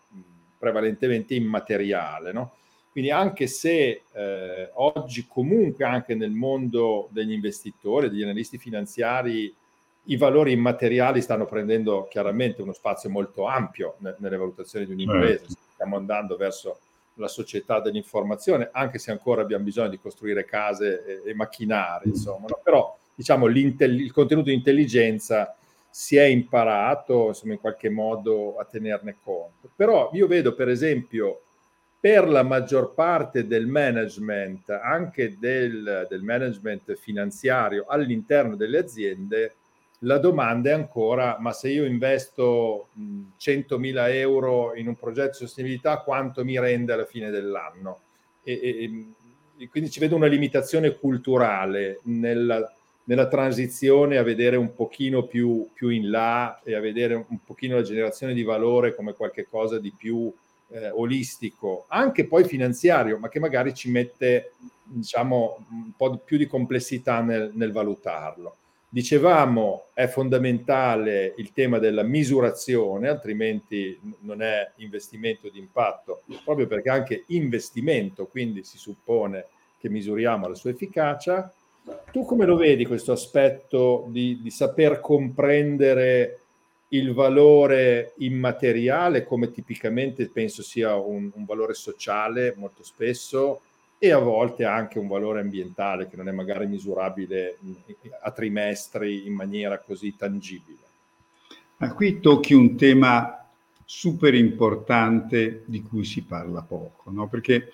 [0.58, 2.32] prevalentemente immateriale.
[2.32, 2.54] No?
[2.90, 9.54] Quindi anche se eh, oggi comunque anche nel mondo degli investitori, degli analisti finanziari,
[10.04, 15.46] i valori immateriali stanno prendendo chiaramente uno spazio molto ampio ne- nelle valutazioni di un'impresa.
[15.46, 15.54] Certo.
[15.72, 16.78] Stiamo andando verso
[17.14, 22.12] la società dell'informazione, anche se ancora abbiamo bisogno di costruire case e, e macchinari, mm.
[22.12, 22.46] insomma.
[22.48, 22.60] No?
[22.62, 25.54] Però diciamo il contenuto di intelligenza
[25.90, 29.70] si è imparato insomma, in qualche modo a tenerne conto.
[29.76, 31.42] Però io vedo per esempio
[32.00, 39.54] per la maggior parte del management, anche del, del management finanziario all'interno delle aziende,
[40.04, 42.88] la domanda è ancora, ma se io investo
[43.38, 48.00] 100.000 euro in un progetto di sostenibilità, quanto mi rende alla fine dell'anno?
[48.42, 49.04] E, e,
[49.58, 52.72] e quindi ci vedo una limitazione culturale nella,
[53.04, 57.76] nella, transizione a vedere un pochino più, più, in là e a vedere un pochino
[57.76, 60.32] la generazione di valore come qualcosa di più
[60.70, 64.52] eh, olistico, anche poi finanziario, ma che magari ci mette
[64.84, 68.56] diciamo, un po' più di complessità nel, nel valutarlo.
[68.92, 76.90] Dicevamo è fondamentale il tema della misurazione, altrimenti non è investimento di impatto, proprio perché
[76.90, 79.46] anche investimento, quindi si suppone
[79.78, 81.52] che misuriamo la sua efficacia.
[82.10, 86.40] Tu come lo vedi questo aspetto di, di saper comprendere
[86.92, 93.60] il valore immateriale, come tipicamente penso sia un, un valore sociale molto spesso,
[94.02, 97.58] e a volte anche un valore ambientale che non è magari misurabile
[98.22, 100.78] a trimestri in maniera così tangibile.
[101.76, 103.46] Ma qui tocchi un tema
[103.84, 107.28] super importante di cui si parla poco, no?
[107.28, 107.72] perché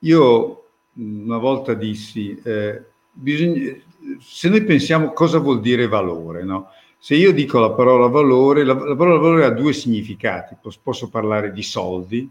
[0.00, 3.74] io una volta dissi, eh, bisogna,
[4.20, 6.68] se noi pensiamo cosa vuol dire valore, no?
[7.04, 11.10] Se io dico la parola valore, la, la parola valore ha due significati, posso, posso
[11.10, 12.26] parlare di soldi,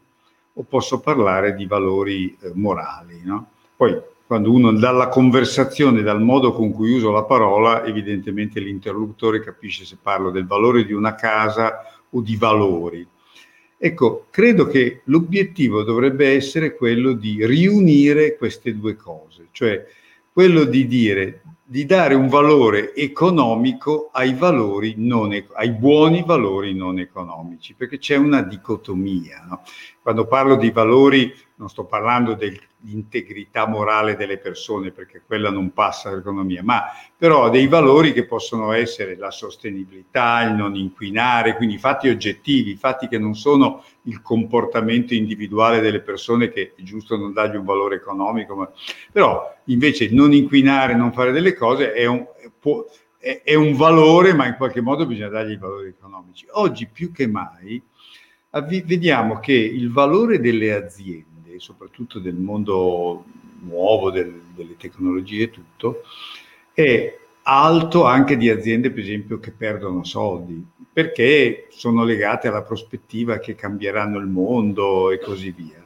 [0.51, 3.21] o posso parlare di valori eh, morali.
[3.23, 3.51] No?
[3.75, 9.85] Poi quando uno dalla conversazione, dal modo con cui uso la parola, evidentemente l'interlocutore capisce
[9.85, 13.05] se parlo del valore di una casa o di valori.
[13.77, 19.85] Ecco, credo che l'obiettivo dovrebbe essere quello di riunire queste due cose, cioè
[20.33, 26.99] quello di dire di dare un valore economico ai valori non, ai buoni valori non
[26.99, 29.45] economici, perché c'è una dicotomia.
[29.47, 29.61] No?
[30.01, 36.13] Quando parlo di valori non sto parlando dell'integrità morale delle persone, perché quella non passa
[36.13, 36.83] l'economia, ma
[37.17, 43.07] però dei valori che possono essere la sostenibilità, il non inquinare, quindi fatti oggettivi, fatti
[43.07, 47.95] che non sono il comportamento individuale delle persone che è giusto non dargli un valore
[47.95, 48.69] economico, ma,
[49.09, 52.25] però invece non inquinare, non fare delle cose è un,
[52.59, 52.85] può,
[53.17, 56.45] è, è un valore, ma in qualche modo bisogna dargli i valori economici.
[56.51, 57.81] Oggi più che mai
[58.85, 63.25] vediamo che il valore delle aziende, soprattutto del mondo
[63.61, 66.03] nuovo, del, delle tecnologie e tutto,
[66.73, 73.39] è alto anche di aziende, per esempio, che perdono soldi, perché sono legate alla prospettiva
[73.39, 75.85] che cambieranno il mondo e così via.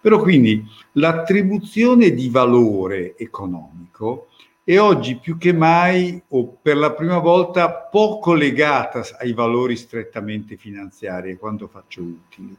[0.00, 4.28] Però quindi l'attribuzione di valore economico
[4.64, 10.56] è oggi più che mai o per la prima volta poco legata ai valori strettamente
[10.56, 12.56] finanziari e quanto faccio utili.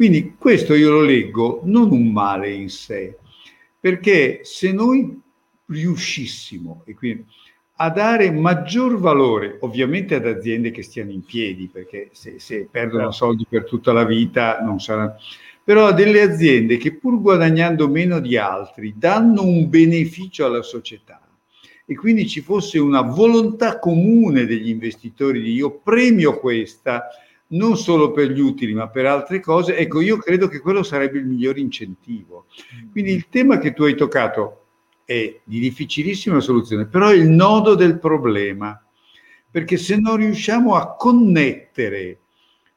[0.00, 3.18] Quindi questo io lo leggo non un male in sé,
[3.78, 5.20] perché se noi
[5.66, 6.86] riuscissimo
[7.74, 13.10] a dare maggior valore, ovviamente ad aziende che stiano in piedi, perché se, se perdono
[13.10, 13.26] certo.
[13.26, 15.16] soldi per tutta la vita non saranno
[15.62, 21.20] però a delle aziende che pur guadagnando meno di altri danno un beneficio alla società
[21.84, 27.04] e quindi ci fosse una volontà comune degli investitori di io premio questa
[27.52, 31.18] non solo per gli utili ma per altre cose, ecco io credo che quello sarebbe
[31.18, 32.46] il miglior incentivo.
[32.90, 34.64] Quindi il tema che tu hai toccato
[35.04, 38.80] è di difficilissima soluzione, però è il nodo del problema,
[39.50, 42.18] perché se non riusciamo a connettere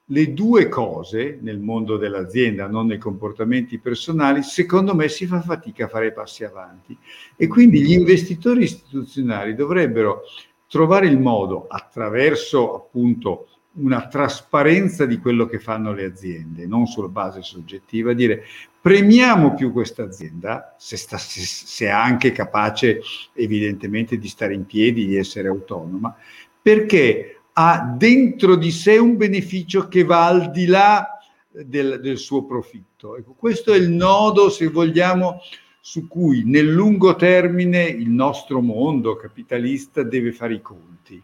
[0.07, 5.85] le due cose nel mondo dell'azienda, non nei comportamenti personali, secondo me si fa fatica
[5.85, 6.97] a fare passi avanti.
[7.37, 10.23] E quindi gli investitori istituzionali dovrebbero
[10.67, 17.07] trovare il modo, attraverso appunto una trasparenza di quello che fanno le aziende, non sulla
[17.07, 18.43] base soggettiva, dire
[18.79, 23.01] premiamo più questa azienda, se, se, se è anche capace
[23.33, 26.15] evidentemente di stare in piedi, di essere autonoma,
[26.61, 31.17] perché ha dentro di sé un beneficio che va al di là
[31.49, 33.15] del, del suo profitto.
[33.15, 35.39] Ecco, questo è il nodo, se vogliamo,
[35.79, 41.21] su cui nel lungo termine il nostro mondo capitalista deve fare i conti.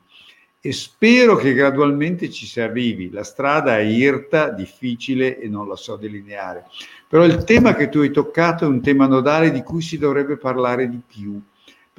[0.62, 3.10] E spero che gradualmente ci si arrivi.
[3.12, 6.66] La strada è irta, difficile e non la so delineare.
[7.08, 10.38] Però il tema che tu hai toccato è un tema nodale di cui si dovrebbe
[10.38, 11.42] parlare di più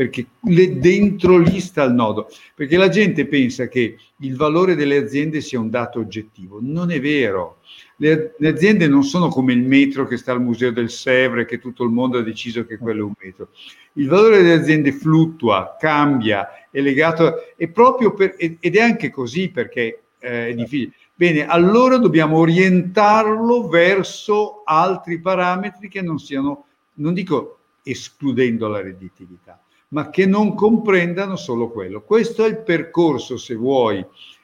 [0.00, 5.42] perché dentro lì sta il nodo, perché la gente pensa che il valore delle aziende
[5.42, 7.58] sia un dato oggettivo, non è vero.
[8.02, 11.58] Le, le, aziende non sono come il metro che sta al Museo del Sèvres, che
[11.58, 13.48] tutto il mondo ha deciso che quello è un metro.
[13.94, 19.50] Il valore delle aziende fluttua, cambia, è legato, è proprio per, ed è anche così
[19.50, 20.94] perché eh, è difficile.
[21.14, 29.62] Bene, allora dobbiamo orientarlo verso altri parametri che non siano, non dico escludendo la redditività,
[29.88, 32.00] ma che non comprendano solo quello.
[32.00, 34.02] Questo è il percorso, se vuoi,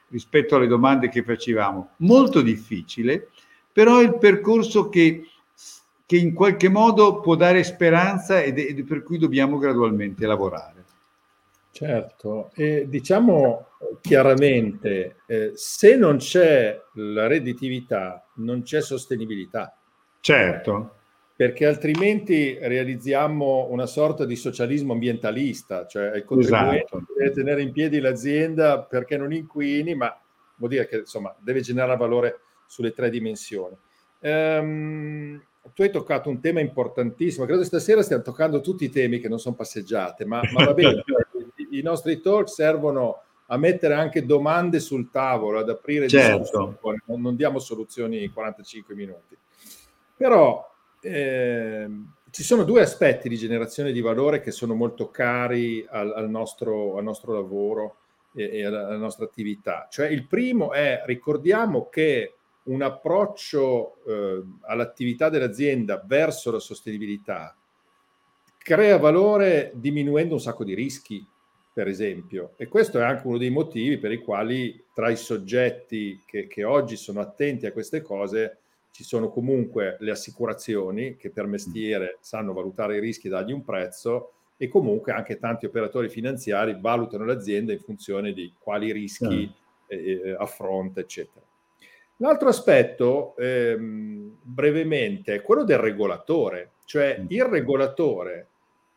[0.09, 3.29] rispetto alle domande che facevamo, molto difficile,
[3.77, 5.27] però è il percorso che,
[6.03, 10.83] che in qualche modo può dare speranza ed è, per cui dobbiamo gradualmente lavorare.
[11.69, 13.67] Certo, e diciamo
[14.01, 19.77] chiaramente, eh, se non c'è la redditività, non c'è sostenibilità.
[20.21, 20.93] Certo
[21.37, 27.13] perché altrimenti realizziamo una sorta di socialismo ambientalista, cioè il contribuente esatto.
[27.15, 30.19] deve tenere in piedi l'azienda perché non inquini, ma
[30.55, 33.75] vuol dire che insomma deve generare valore sulle tre dimensioni.
[34.19, 35.41] Um,
[35.73, 39.27] tu hai toccato un tema importantissimo, credo che stasera stiamo toccando tutti i temi che
[39.27, 41.03] non sono passeggiate, ma, ma va bene,
[41.69, 46.77] i, i nostri talk servono a mettere anche domande sul tavolo, ad aprire certo.
[47.05, 49.37] non, non diamo soluzioni in 45 minuti.
[50.15, 51.87] Però eh,
[52.31, 56.97] ci sono due aspetti di generazione di valore che sono molto cari al, al, nostro,
[56.97, 57.97] al nostro, lavoro
[58.33, 59.87] e, e, alla nostra attività.
[59.89, 62.36] Cioè il primo è, ricordiamo che
[62.67, 67.55] un approccio eh, all'attività dell'azienda verso la sostenibilità
[68.67, 71.25] crea valore diminuendo un sacco di rischi,
[71.71, 72.51] per esempio.
[72.57, 76.65] E questo è anche uno dei motivi per i quali tra i soggetti che, che
[76.65, 78.57] oggi sono attenti a queste cose
[78.91, 83.63] ci sono comunque le assicurazioni che per mestiere sanno valutare i rischi e dargli un
[83.63, 89.49] prezzo e comunque anche tanti operatori finanziari valutano l'azienda in funzione di quali rischi
[89.87, 91.46] eh, eh, affronta, eccetera.
[92.19, 98.47] L'altro aspetto, ehm, brevemente, è quello del regolatore, cioè il regolatore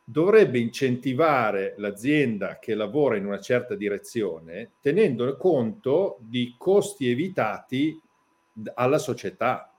[0.02, 8.00] dovrebbe incentivare l'azienda che lavora in una certa direzione tenendo conto di costi evitati
[8.74, 9.70] alla società,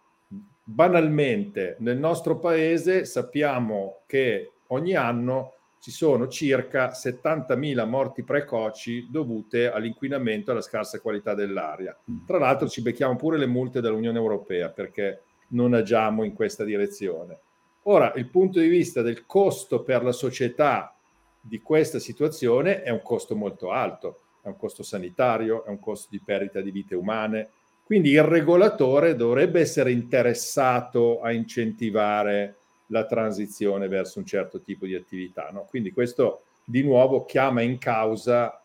[0.64, 9.72] banalmente nel nostro paese sappiamo che ogni anno ci sono circa 70.000 morti precoci dovute
[9.72, 11.98] all'inquinamento e alla scarsa qualità dell'aria.
[12.10, 12.26] Mm.
[12.28, 17.40] Tra l'altro ci becchiamo pure le multe dall'Unione Europea perché non agiamo in questa direzione.
[17.86, 20.96] Ora, il punto di vista del costo per la società
[21.42, 26.10] di questa situazione è un costo molto alto, è un costo sanitario, è un costo
[26.12, 27.50] di perdita di vite umane,
[27.84, 32.58] quindi il regolatore dovrebbe essere interessato a incentivare
[32.92, 35.50] la transizione verso un certo tipo di attività.
[35.52, 35.66] No?
[35.70, 38.62] Quindi questo di nuovo chiama in causa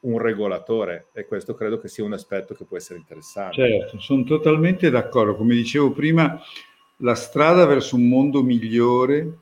[0.00, 3.54] un regolatore e questo credo che sia un aspetto che può essere interessante.
[3.54, 5.36] Certo, sono totalmente d'accordo.
[5.36, 6.40] Come dicevo prima,
[6.98, 9.38] la strada verso un mondo migliore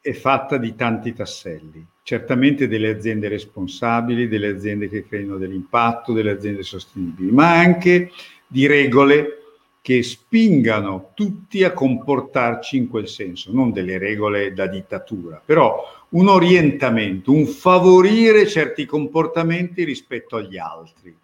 [0.00, 1.84] è fatta di tanti tasselli.
[2.02, 8.10] Certamente delle aziende responsabili, delle aziende che creino dell'impatto, delle aziende sostenibili, ma anche
[8.46, 9.39] di regole
[9.82, 16.28] che spingano tutti a comportarci in quel senso, non delle regole da dittatura, però un
[16.28, 21.16] orientamento, un favorire certi comportamenti rispetto agli altri.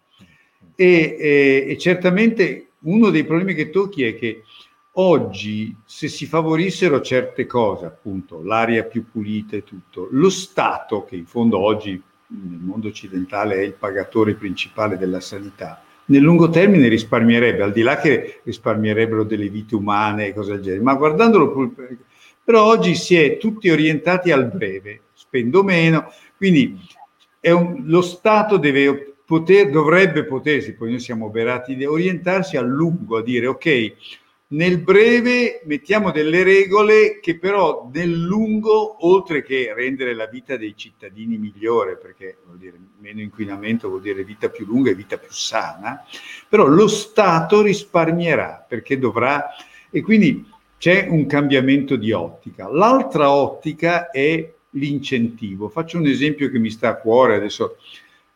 [0.75, 4.43] E, e, e certamente uno dei problemi che tocchi è che
[4.93, 11.15] oggi se si favorissero certe cose, appunto l'aria più pulita e tutto, lo Stato, che
[11.15, 16.87] in fondo oggi nel mondo occidentale è il pagatore principale della sanità, nel lungo termine
[16.87, 21.73] risparmierebbe, al di là che risparmierebbero delle vite umane e cose del genere, ma guardandolo,
[22.43, 26.79] però oggi si è tutti orientati al breve, spendo meno, quindi
[27.41, 33.23] un, lo Stato deve poter, dovrebbe potersi, poi noi siamo oberati, orientarsi a lungo, a
[33.23, 33.93] dire ok,
[34.49, 40.73] nel breve mettiamo delle regole che però nel lungo, oltre che rendere la vita dei
[40.75, 45.31] cittadini migliore, perché vuol dire meno inquinamento, vuol dire vita più lunga e vita più
[45.31, 46.05] sana,
[46.47, 49.47] però lo Stato risparmierà perché dovrà
[49.89, 50.45] e quindi
[50.77, 52.69] c'è un cambiamento di ottica.
[52.69, 55.69] L'altra ottica è l'incentivo.
[55.69, 57.77] Faccio un esempio che mi sta a cuore adesso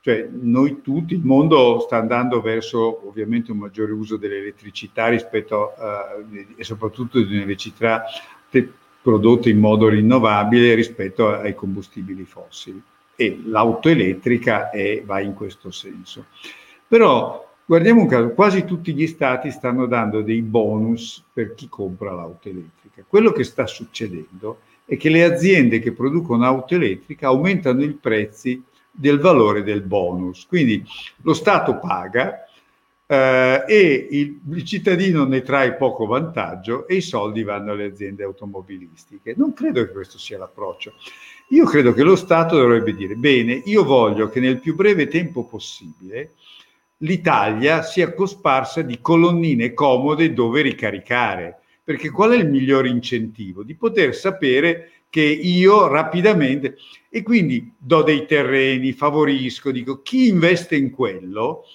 [0.01, 6.35] cioè noi tutti, il mondo sta andando verso ovviamente un maggiore uso dell'elettricità rispetto uh,
[6.55, 8.05] e soprattutto di un'elettricità
[8.99, 12.81] prodotte in modo rinnovabile rispetto ai combustibili fossili.
[13.15, 16.25] E l'auto elettrica è, va in questo senso.
[16.87, 22.11] Però guardiamo un caso, quasi tutti gli stati stanno dando dei bonus per chi compra
[22.11, 23.03] l'auto elettrica.
[23.07, 28.63] Quello che sta succedendo è che le aziende che producono auto elettrica aumentano i prezzi
[28.91, 30.45] del valore del bonus.
[30.45, 30.83] Quindi
[31.21, 32.45] lo Stato paga
[33.07, 38.23] eh, e il, il, cittadino ne trae poco vantaggio e i soldi vanno alle aziende
[38.23, 39.33] automobilistiche.
[39.35, 40.93] Non credo che questo sia l'approccio.
[41.49, 45.45] Io credo che lo Stato dovrebbe dire, bene, io voglio che nel più breve tempo
[45.45, 46.35] possibile
[46.99, 51.59] l'Italia sia cosparsa di colonnine comode dove ricaricare.
[51.83, 53.63] Perché qual è il migliore incentivo?
[53.63, 56.77] Di poter sapere che io rapidamente
[57.09, 61.65] e quindi do dei terreni, favorisco, dico chi investe in quello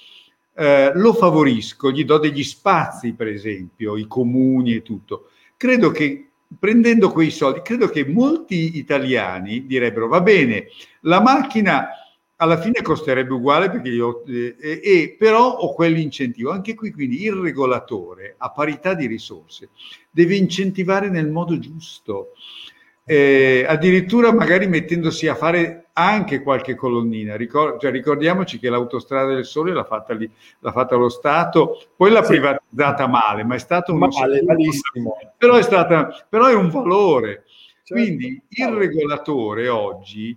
[0.54, 5.28] eh, lo favorisco, gli do degli spazi per esempio, i comuni e tutto.
[5.58, 10.68] Credo che prendendo quei soldi, credo che molti italiani direbbero va bene,
[11.02, 11.88] la macchina
[12.36, 16.50] alla fine costerebbe uguale perché io, eh, eh, però ho quell'incentivo.
[16.50, 19.68] Anche qui quindi il regolatore a parità di risorse
[20.10, 22.32] deve incentivare nel modo giusto
[23.08, 27.36] eh, addirittura magari mettendosi a fare anche qualche colonnina.
[27.36, 30.28] Ricor- cioè, ricordiamoci che l'autostrada del sole l'ha fatta, lì,
[30.58, 32.32] l'ha fatta lo Stato, poi l'ha sì.
[32.32, 35.16] privatizzata male, ma è stato un male, malissimo.
[35.38, 37.44] Però è, stata, però è un valore.
[37.84, 38.02] Certo.
[38.02, 40.36] Quindi il regolatore oggi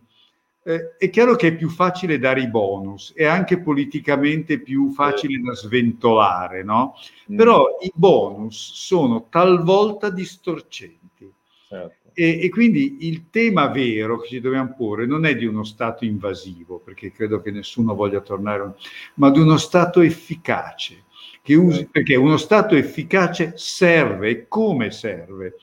[0.63, 5.39] eh, è chiaro che è più facile dare i bonus, è anche politicamente più facile
[5.41, 6.95] da sventolare, no?
[7.31, 7.35] Mm.
[7.35, 11.33] Però i bonus sono talvolta distorcenti.
[11.69, 11.98] Certo.
[12.13, 16.05] E, e, quindi il tema vero che ci dobbiamo porre non è di uno Stato
[16.05, 18.73] invasivo, perché credo che nessuno voglia tornare,
[19.15, 21.03] ma di uno Stato efficace,
[21.47, 25.55] usi, perché uno Stato efficace serve e come serve?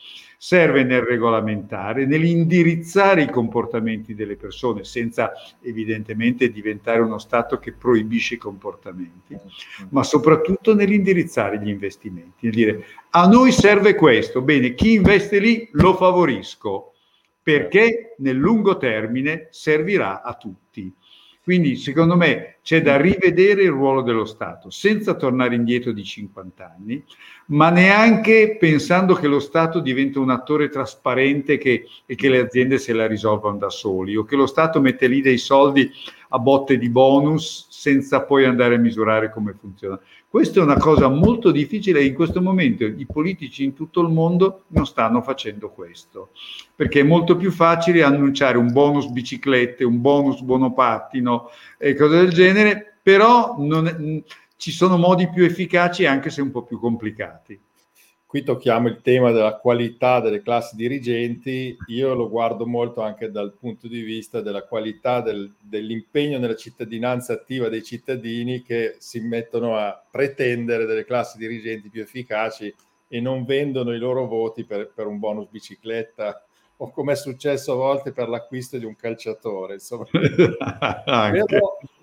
[0.47, 8.35] Serve nel regolamentare, nell'indirizzare i comportamenti delle persone, senza evidentemente diventare uno Stato che proibisce
[8.35, 9.37] i comportamenti,
[9.89, 15.69] ma soprattutto nell'indirizzare gli investimenti, nel dire a noi serve questo, bene, chi investe lì
[15.73, 16.93] lo favorisco,
[17.43, 20.95] perché nel lungo termine servirà a tutti.
[21.47, 26.75] Quindi secondo me c'è da rivedere il ruolo dello Stato senza tornare indietro di 50
[26.77, 27.05] anni,
[27.51, 32.79] ma neanche pensando che lo Stato diventa un attore trasparente che, e che le aziende
[32.79, 35.89] se la risolvano da soli o che lo Stato mette lì dei soldi
[36.31, 40.01] a botte di bonus senza poi andare a misurare come funziona.
[40.37, 44.13] Questa è una cosa molto difficile e in questo momento i politici in tutto il
[44.13, 46.33] mondo non stanno facendo questo,
[46.75, 52.33] perché è molto più facile annunciare un bonus biciclette, un bonus monopattino e cose del
[52.33, 54.23] genere, però è,
[54.59, 57.59] ci sono modi più efficaci anche se un po' più complicati
[58.27, 63.53] qui tocchiamo il tema della qualità delle classi dirigenti, io lo guardo molto anche dal
[63.53, 69.77] punto di vista della qualità del, dell'impegno nella cittadinanza attiva dei cittadini che si mettono
[69.77, 72.75] a pretendere delle classi dirigenti più efficaci
[73.09, 76.45] e non vendono i loro voti per, per un bonus bicicletta
[76.79, 79.75] o come è successo a volte per l'acquisto di un calciatore.
[79.75, 80.05] Insomma,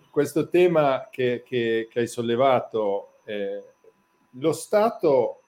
[0.10, 3.62] questo tema che, che, che hai sollevato, eh,
[4.38, 5.43] lo Stato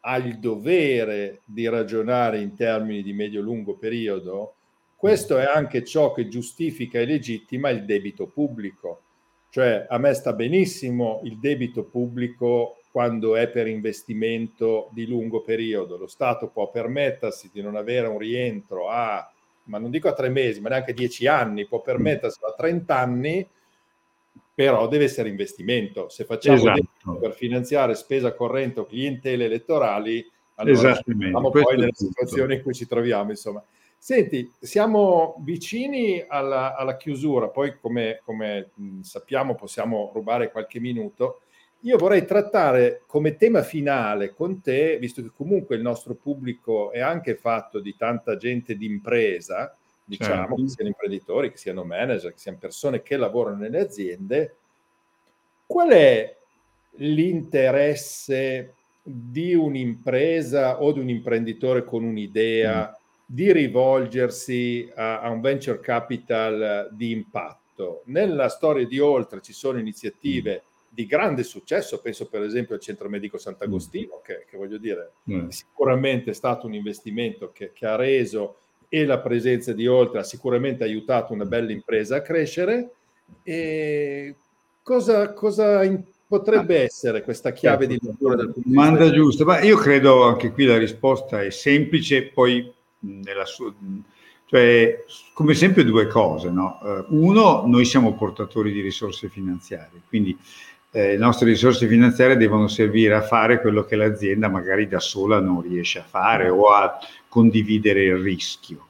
[0.00, 4.54] ha il dovere di ragionare in termini di medio-lungo periodo,
[4.96, 9.02] questo è anche ciò che giustifica e legittima il debito pubblico.
[9.50, 15.96] Cioè a me sta benissimo il debito pubblico quando è per investimento di lungo periodo.
[15.96, 19.30] Lo Stato può permettersi di non avere un rientro a,
[19.64, 22.98] ma non dico a tre mesi, ma neanche a dieci anni, può permettersi a 30
[22.98, 23.46] anni
[24.58, 26.08] però deve essere investimento.
[26.08, 27.16] Se facciamo esatto.
[27.20, 32.88] per finanziare spesa corrente o clientele elettorali, allora siamo poi nella situazione in cui ci
[32.88, 33.30] troviamo.
[33.30, 33.62] Insomma.
[33.96, 41.42] Senti, siamo vicini alla, alla chiusura, poi come, come mh, sappiamo possiamo rubare qualche minuto.
[41.82, 46.98] Io vorrei trattare come tema finale con te, visto che comunque il nostro pubblico è
[46.98, 49.76] anche fatto di tanta gente d'impresa,
[50.08, 50.54] diciamo, certo.
[50.54, 54.56] che siano imprenditori, che siano manager, che siano persone che lavorano nelle aziende,
[55.66, 56.34] qual è
[56.92, 63.02] l'interesse di un'impresa o di un imprenditore con un'idea mm.
[63.26, 68.02] di rivolgersi a, a, un venture capital di impatto?
[68.06, 70.86] Nella storia di Oltre ci sono iniziative mm.
[70.88, 74.24] di grande successo, penso per esempio al Centro Medico Sant'Agostino, mm.
[74.24, 75.48] che, che, voglio dire, mm.
[75.48, 78.56] sicuramente è stato un investimento che, che ha reso
[78.88, 82.90] e la presenza di Oltre ha sicuramente aiutato una bella impresa a crescere.
[83.42, 84.34] E
[84.82, 85.80] cosa, cosa
[86.26, 88.04] potrebbe essere questa chiave certo.
[88.04, 88.90] di lettura dal punto di vista?
[88.90, 93.72] Manda giusto, ma io credo anche qui la risposta è semplice, poi nella sua...
[94.50, 96.78] Cioè, come sempre due cose, no?
[96.80, 100.34] Uh, uno, noi siamo portatori di risorse finanziarie, quindi
[100.90, 105.38] eh, le nostre risorse finanziarie devono servire a fare quello che l'azienda magari da sola
[105.38, 108.86] non riesce a fare o a condividere il rischio.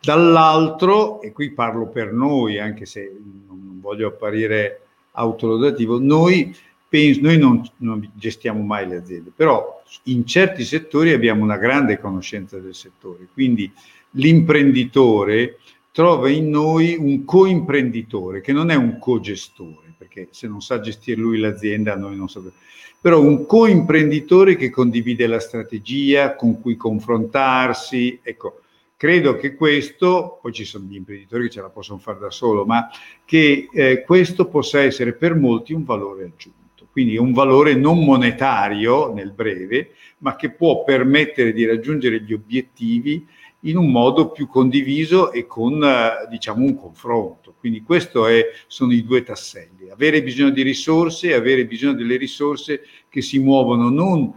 [0.00, 3.10] Dall'altro, e qui parlo per noi, anche se
[3.46, 6.54] non voglio apparire autolodativo, noi,
[6.88, 11.98] penso, noi non, non gestiamo mai le aziende, però in certi settori abbiamo una grande
[11.98, 13.70] conoscenza del settore, quindi
[14.10, 15.58] l'imprenditore
[15.94, 21.20] trova in noi un coimprenditore che non è un co-gestore, perché se non sa gestire
[21.20, 22.56] lui l'azienda noi non sappiamo,
[23.00, 28.62] però un coimprenditore che condivide la strategia, con cui confrontarsi, ecco,
[28.96, 32.64] credo che questo, poi ci sono gli imprenditori che ce la possono fare da solo,
[32.64, 32.88] ma
[33.24, 39.12] che eh, questo possa essere per molti un valore aggiunto, quindi un valore non monetario
[39.12, 43.24] nel breve, ma che può permettere di raggiungere gli obiettivi
[43.64, 47.54] in un modo più condiviso e con eh, diciamo un confronto.
[47.58, 48.18] Quindi questi
[48.66, 53.38] sono i due tasselli, avere bisogno di risorse e avere bisogno delle risorse che si
[53.38, 54.32] muovono non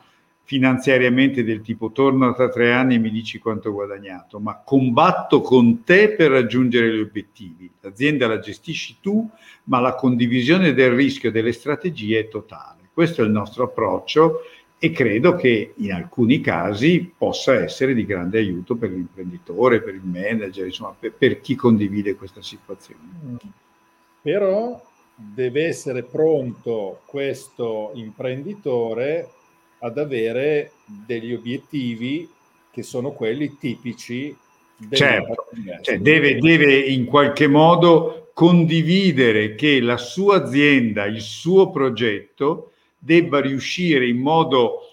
[0.47, 5.41] finanziariamente del tipo torno tra tre anni e mi dici quanto ho guadagnato, ma combatto
[5.41, 7.69] con te per raggiungere gli obiettivi.
[7.81, 9.29] L'azienda la gestisci tu,
[9.65, 12.91] ma la condivisione del rischio delle strategie è totale.
[12.93, 14.39] Questo è il nostro approccio
[14.79, 20.03] e credo che in alcuni casi possa essere di grande aiuto per l'imprenditore, per il
[20.03, 23.37] manager, insomma, per, per chi condivide questa situazione.
[24.21, 24.79] Però
[25.15, 29.29] deve essere pronto questo imprenditore
[29.79, 32.29] ad avere degli obiettivi
[32.71, 34.35] che sono quelli tipici
[34.91, 35.47] certo,
[35.81, 42.73] cioè deve, deve in qualche modo condividere che la sua azienda, il suo progetto
[43.07, 44.91] debba riuscire in modo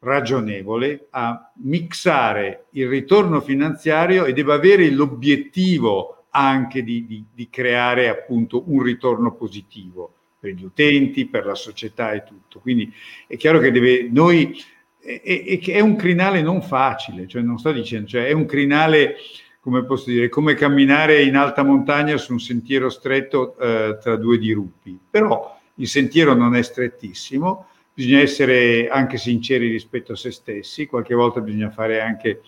[0.00, 8.08] ragionevole a mixare il ritorno finanziario e debba avere l'obiettivo anche di, di, di, creare
[8.08, 12.58] appunto un ritorno positivo per gli utenti, per la società e tutto.
[12.58, 12.92] Quindi
[13.28, 14.60] è chiaro che deve, noi,
[15.00, 19.14] è, è, un crinale non facile, cioè non sto dicendo, cioè è un crinale,
[19.60, 24.38] come posso dire, come camminare in alta montagna su un sentiero stretto eh, tra due
[24.38, 30.86] dirupi, però il sentiero non è strettissimo, bisogna essere anche sinceri rispetto a se stessi,
[30.86, 32.42] qualche volta bisogna fare anche,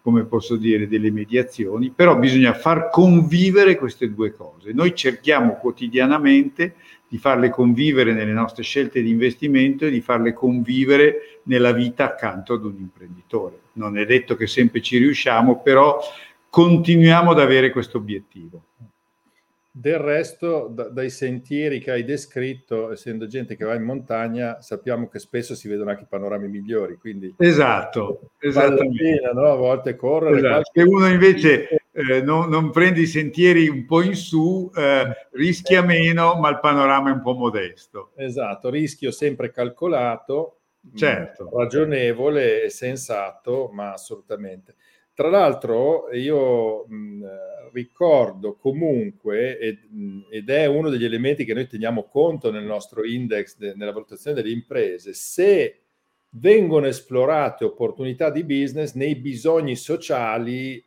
[0.00, 4.72] come posso dire, delle mediazioni, però bisogna far convivere queste due cose.
[4.72, 6.74] Noi cerchiamo quotidianamente
[7.08, 12.54] di farle convivere nelle nostre scelte di investimento e di farle convivere nella vita accanto
[12.54, 13.58] ad un imprenditore.
[13.74, 16.00] Non è detto che sempre ci riusciamo, però
[16.48, 18.62] continuiamo ad avere questo obiettivo.
[19.74, 25.08] Del resto, da, dai sentieri che hai descritto, essendo gente che va in montagna, sappiamo
[25.08, 26.96] che spesso si vedono anche panorami migliori.
[26.96, 29.02] Quindi esatto, esattamente.
[29.02, 29.50] Pena, no?
[29.50, 30.36] A volte correre.
[30.36, 30.70] Esatto.
[30.74, 35.82] Se uno invece eh, non, non, prende i sentieri un po' in su, eh, rischia
[35.82, 35.86] eh.
[35.86, 38.12] meno, ma il panorama è un po' modesto.
[38.16, 40.60] Esatto, rischio sempre calcolato,
[40.94, 41.50] certo.
[41.54, 44.74] ragionevole e sensato, ma assolutamente.
[45.14, 47.24] Tra l'altro io mh,
[47.72, 49.78] ricordo comunque, ed,
[50.30, 54.40] ed, è uno degli elementi che noi teniamo conto nel nostro index, de, nella valutazione
[54.40, 55.78] delle imprese, se
[56.30, 60.82] vengono esplorate opportunità di business nei bisogni sociali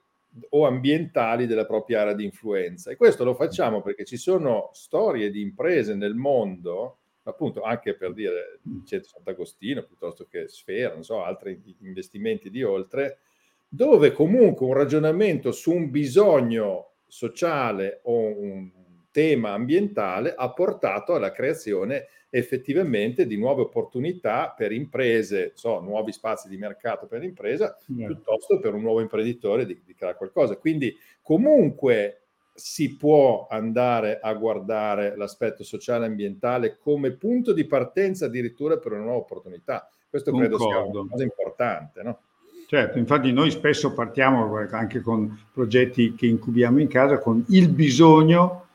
[0.50, 2.92] o ambientali della propria area di influenza.
[2.92, 8.14] E questo lo facciamo perché ci sono storie di imprese nel mondo, appunto anche per
[8.14, 13.20] dire Centro Sant'Agostino piuttosto che Sfera, non so, altri investimenti di oltre,
[13.68, 18.70] dove comunque un ragionamento su un bisogno sociale o un
[19.12, 26.50] tema ambientale ha portato alla creazione effettivamente di nuove opportunità per imprese, so, nuovi spazi
[26.50, 28.08] di mercato per l'impresa, yeah.
[28.08, 30.58] piuttosto per un nuovo imprenditore di, di creare qualcosa.
[30.58, 38.26] Quindi comunque si può andare a guardare l'aspetto sociale e ambientale come punto di partenza
[38.26, 39.90] addirittura per una nuova opportunità.
[40.10, 40.92] Questo credo Concordo.
[40.92, 42.20] sia una cosa importante, no?
[42.68, 48.66] Certo, infatti noi spesso partiamo anche con progetti che incubiamo in casa con il bisogno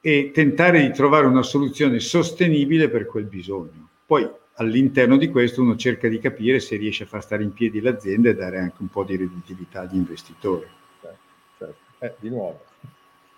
[0.00, 3.88] e tentare di trovare una soluzione sostenibile per quel bisogno.
[4.04, 7.80] Poi all'interno di questo uno cerca di capire se riesce a far stare in piedi
[7.80, 10.66] l'azienda e dare anche un po' di redditività agli investitori.
[11.00, 11.18] Certo,
[11.56, 11.76] certo.
[12.00, 12.62] Eh, di nuovo,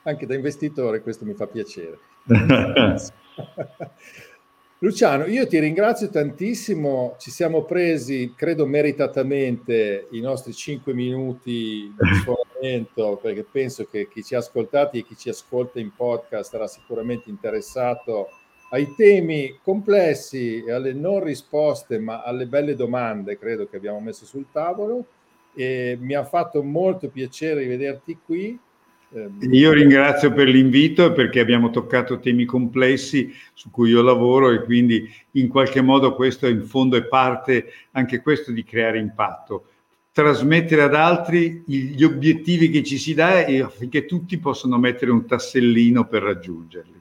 [0.03, 1.99] anche da investitore questo mi fa piacere.
[4.81, 11.97] Luciano, io ti ringrazio tantissimo, ci siamo presi, credo meritatamente, i nostri cinque minuti di
[12.21, 16.67] sforamento, perché penso che chi ci ha ascoltati e chi ci ascolta in podcast sarà
[16.67, 18.29] sicuramente interessato
[18.69, 24.27] ai temi complessi e alle non risposte, ma alle belle domande, credo che abbiamo messo
[24.27, 25.07] sul tavolo.
[25.55, 28.59] e mi ha fatto molto piacere rivederti qui.
[29.15, 34.63] Ehm, io ringrazio per l'invito perché abbiamo toccato temi complessi su cui io lavoro e
[34.63, 39.67] quindi in qualche modo questo in fondo è parte anche questo di creare impatto
[40.17, 45.27] trasmettere ad altri gli obiettivi che ci si dà e affinché tutti possano mettere un
[45.27, 47.01] tassellino per raggiungerli.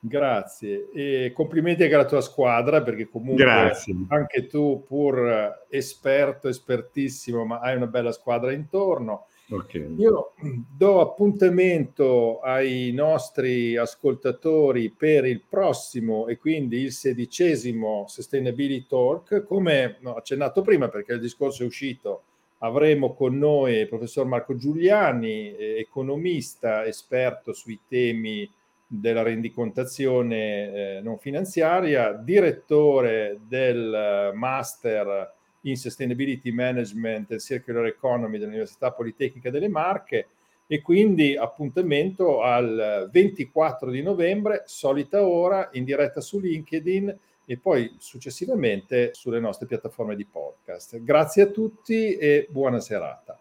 [0.00, 3.94] Grazie e complimenti anche alla tua squadra perché comunque Grazie.
[4.08, 9.26] anche tu pur esperto, espertissimo, ma hai una bella squadra intorno.
[9.50, 9.94] Okay.
[9.96, 10.34] Io
[10.76, 19.44] do appuntamento ai nostri ascoltatori per il prossimo e quindi il sedicesimo Sustainability Talk.
[19.44, 22.24] Come ho accennato prima, perché il discorso è uscito,
[22.58, 28.50] avremo con noi il professor Marco Giuliani, economista, esperto sui temi
[28.86, 38.92] della rendicontazione eh, non finanziaria, direttore del master in Sustainability Management e Circular Economy dell'Università
[38.92, 40.28] Politecnica delle Marche
[40.66, 47.96] e quindi appuntamento al 24 di novembre, solita ora, in diretta su LinkedIn e poi
[47.98, 51.02] successivamente sulle nostre piattaforme di podcast.
[51.02, 53.40] Grazie a tutti e buona serata.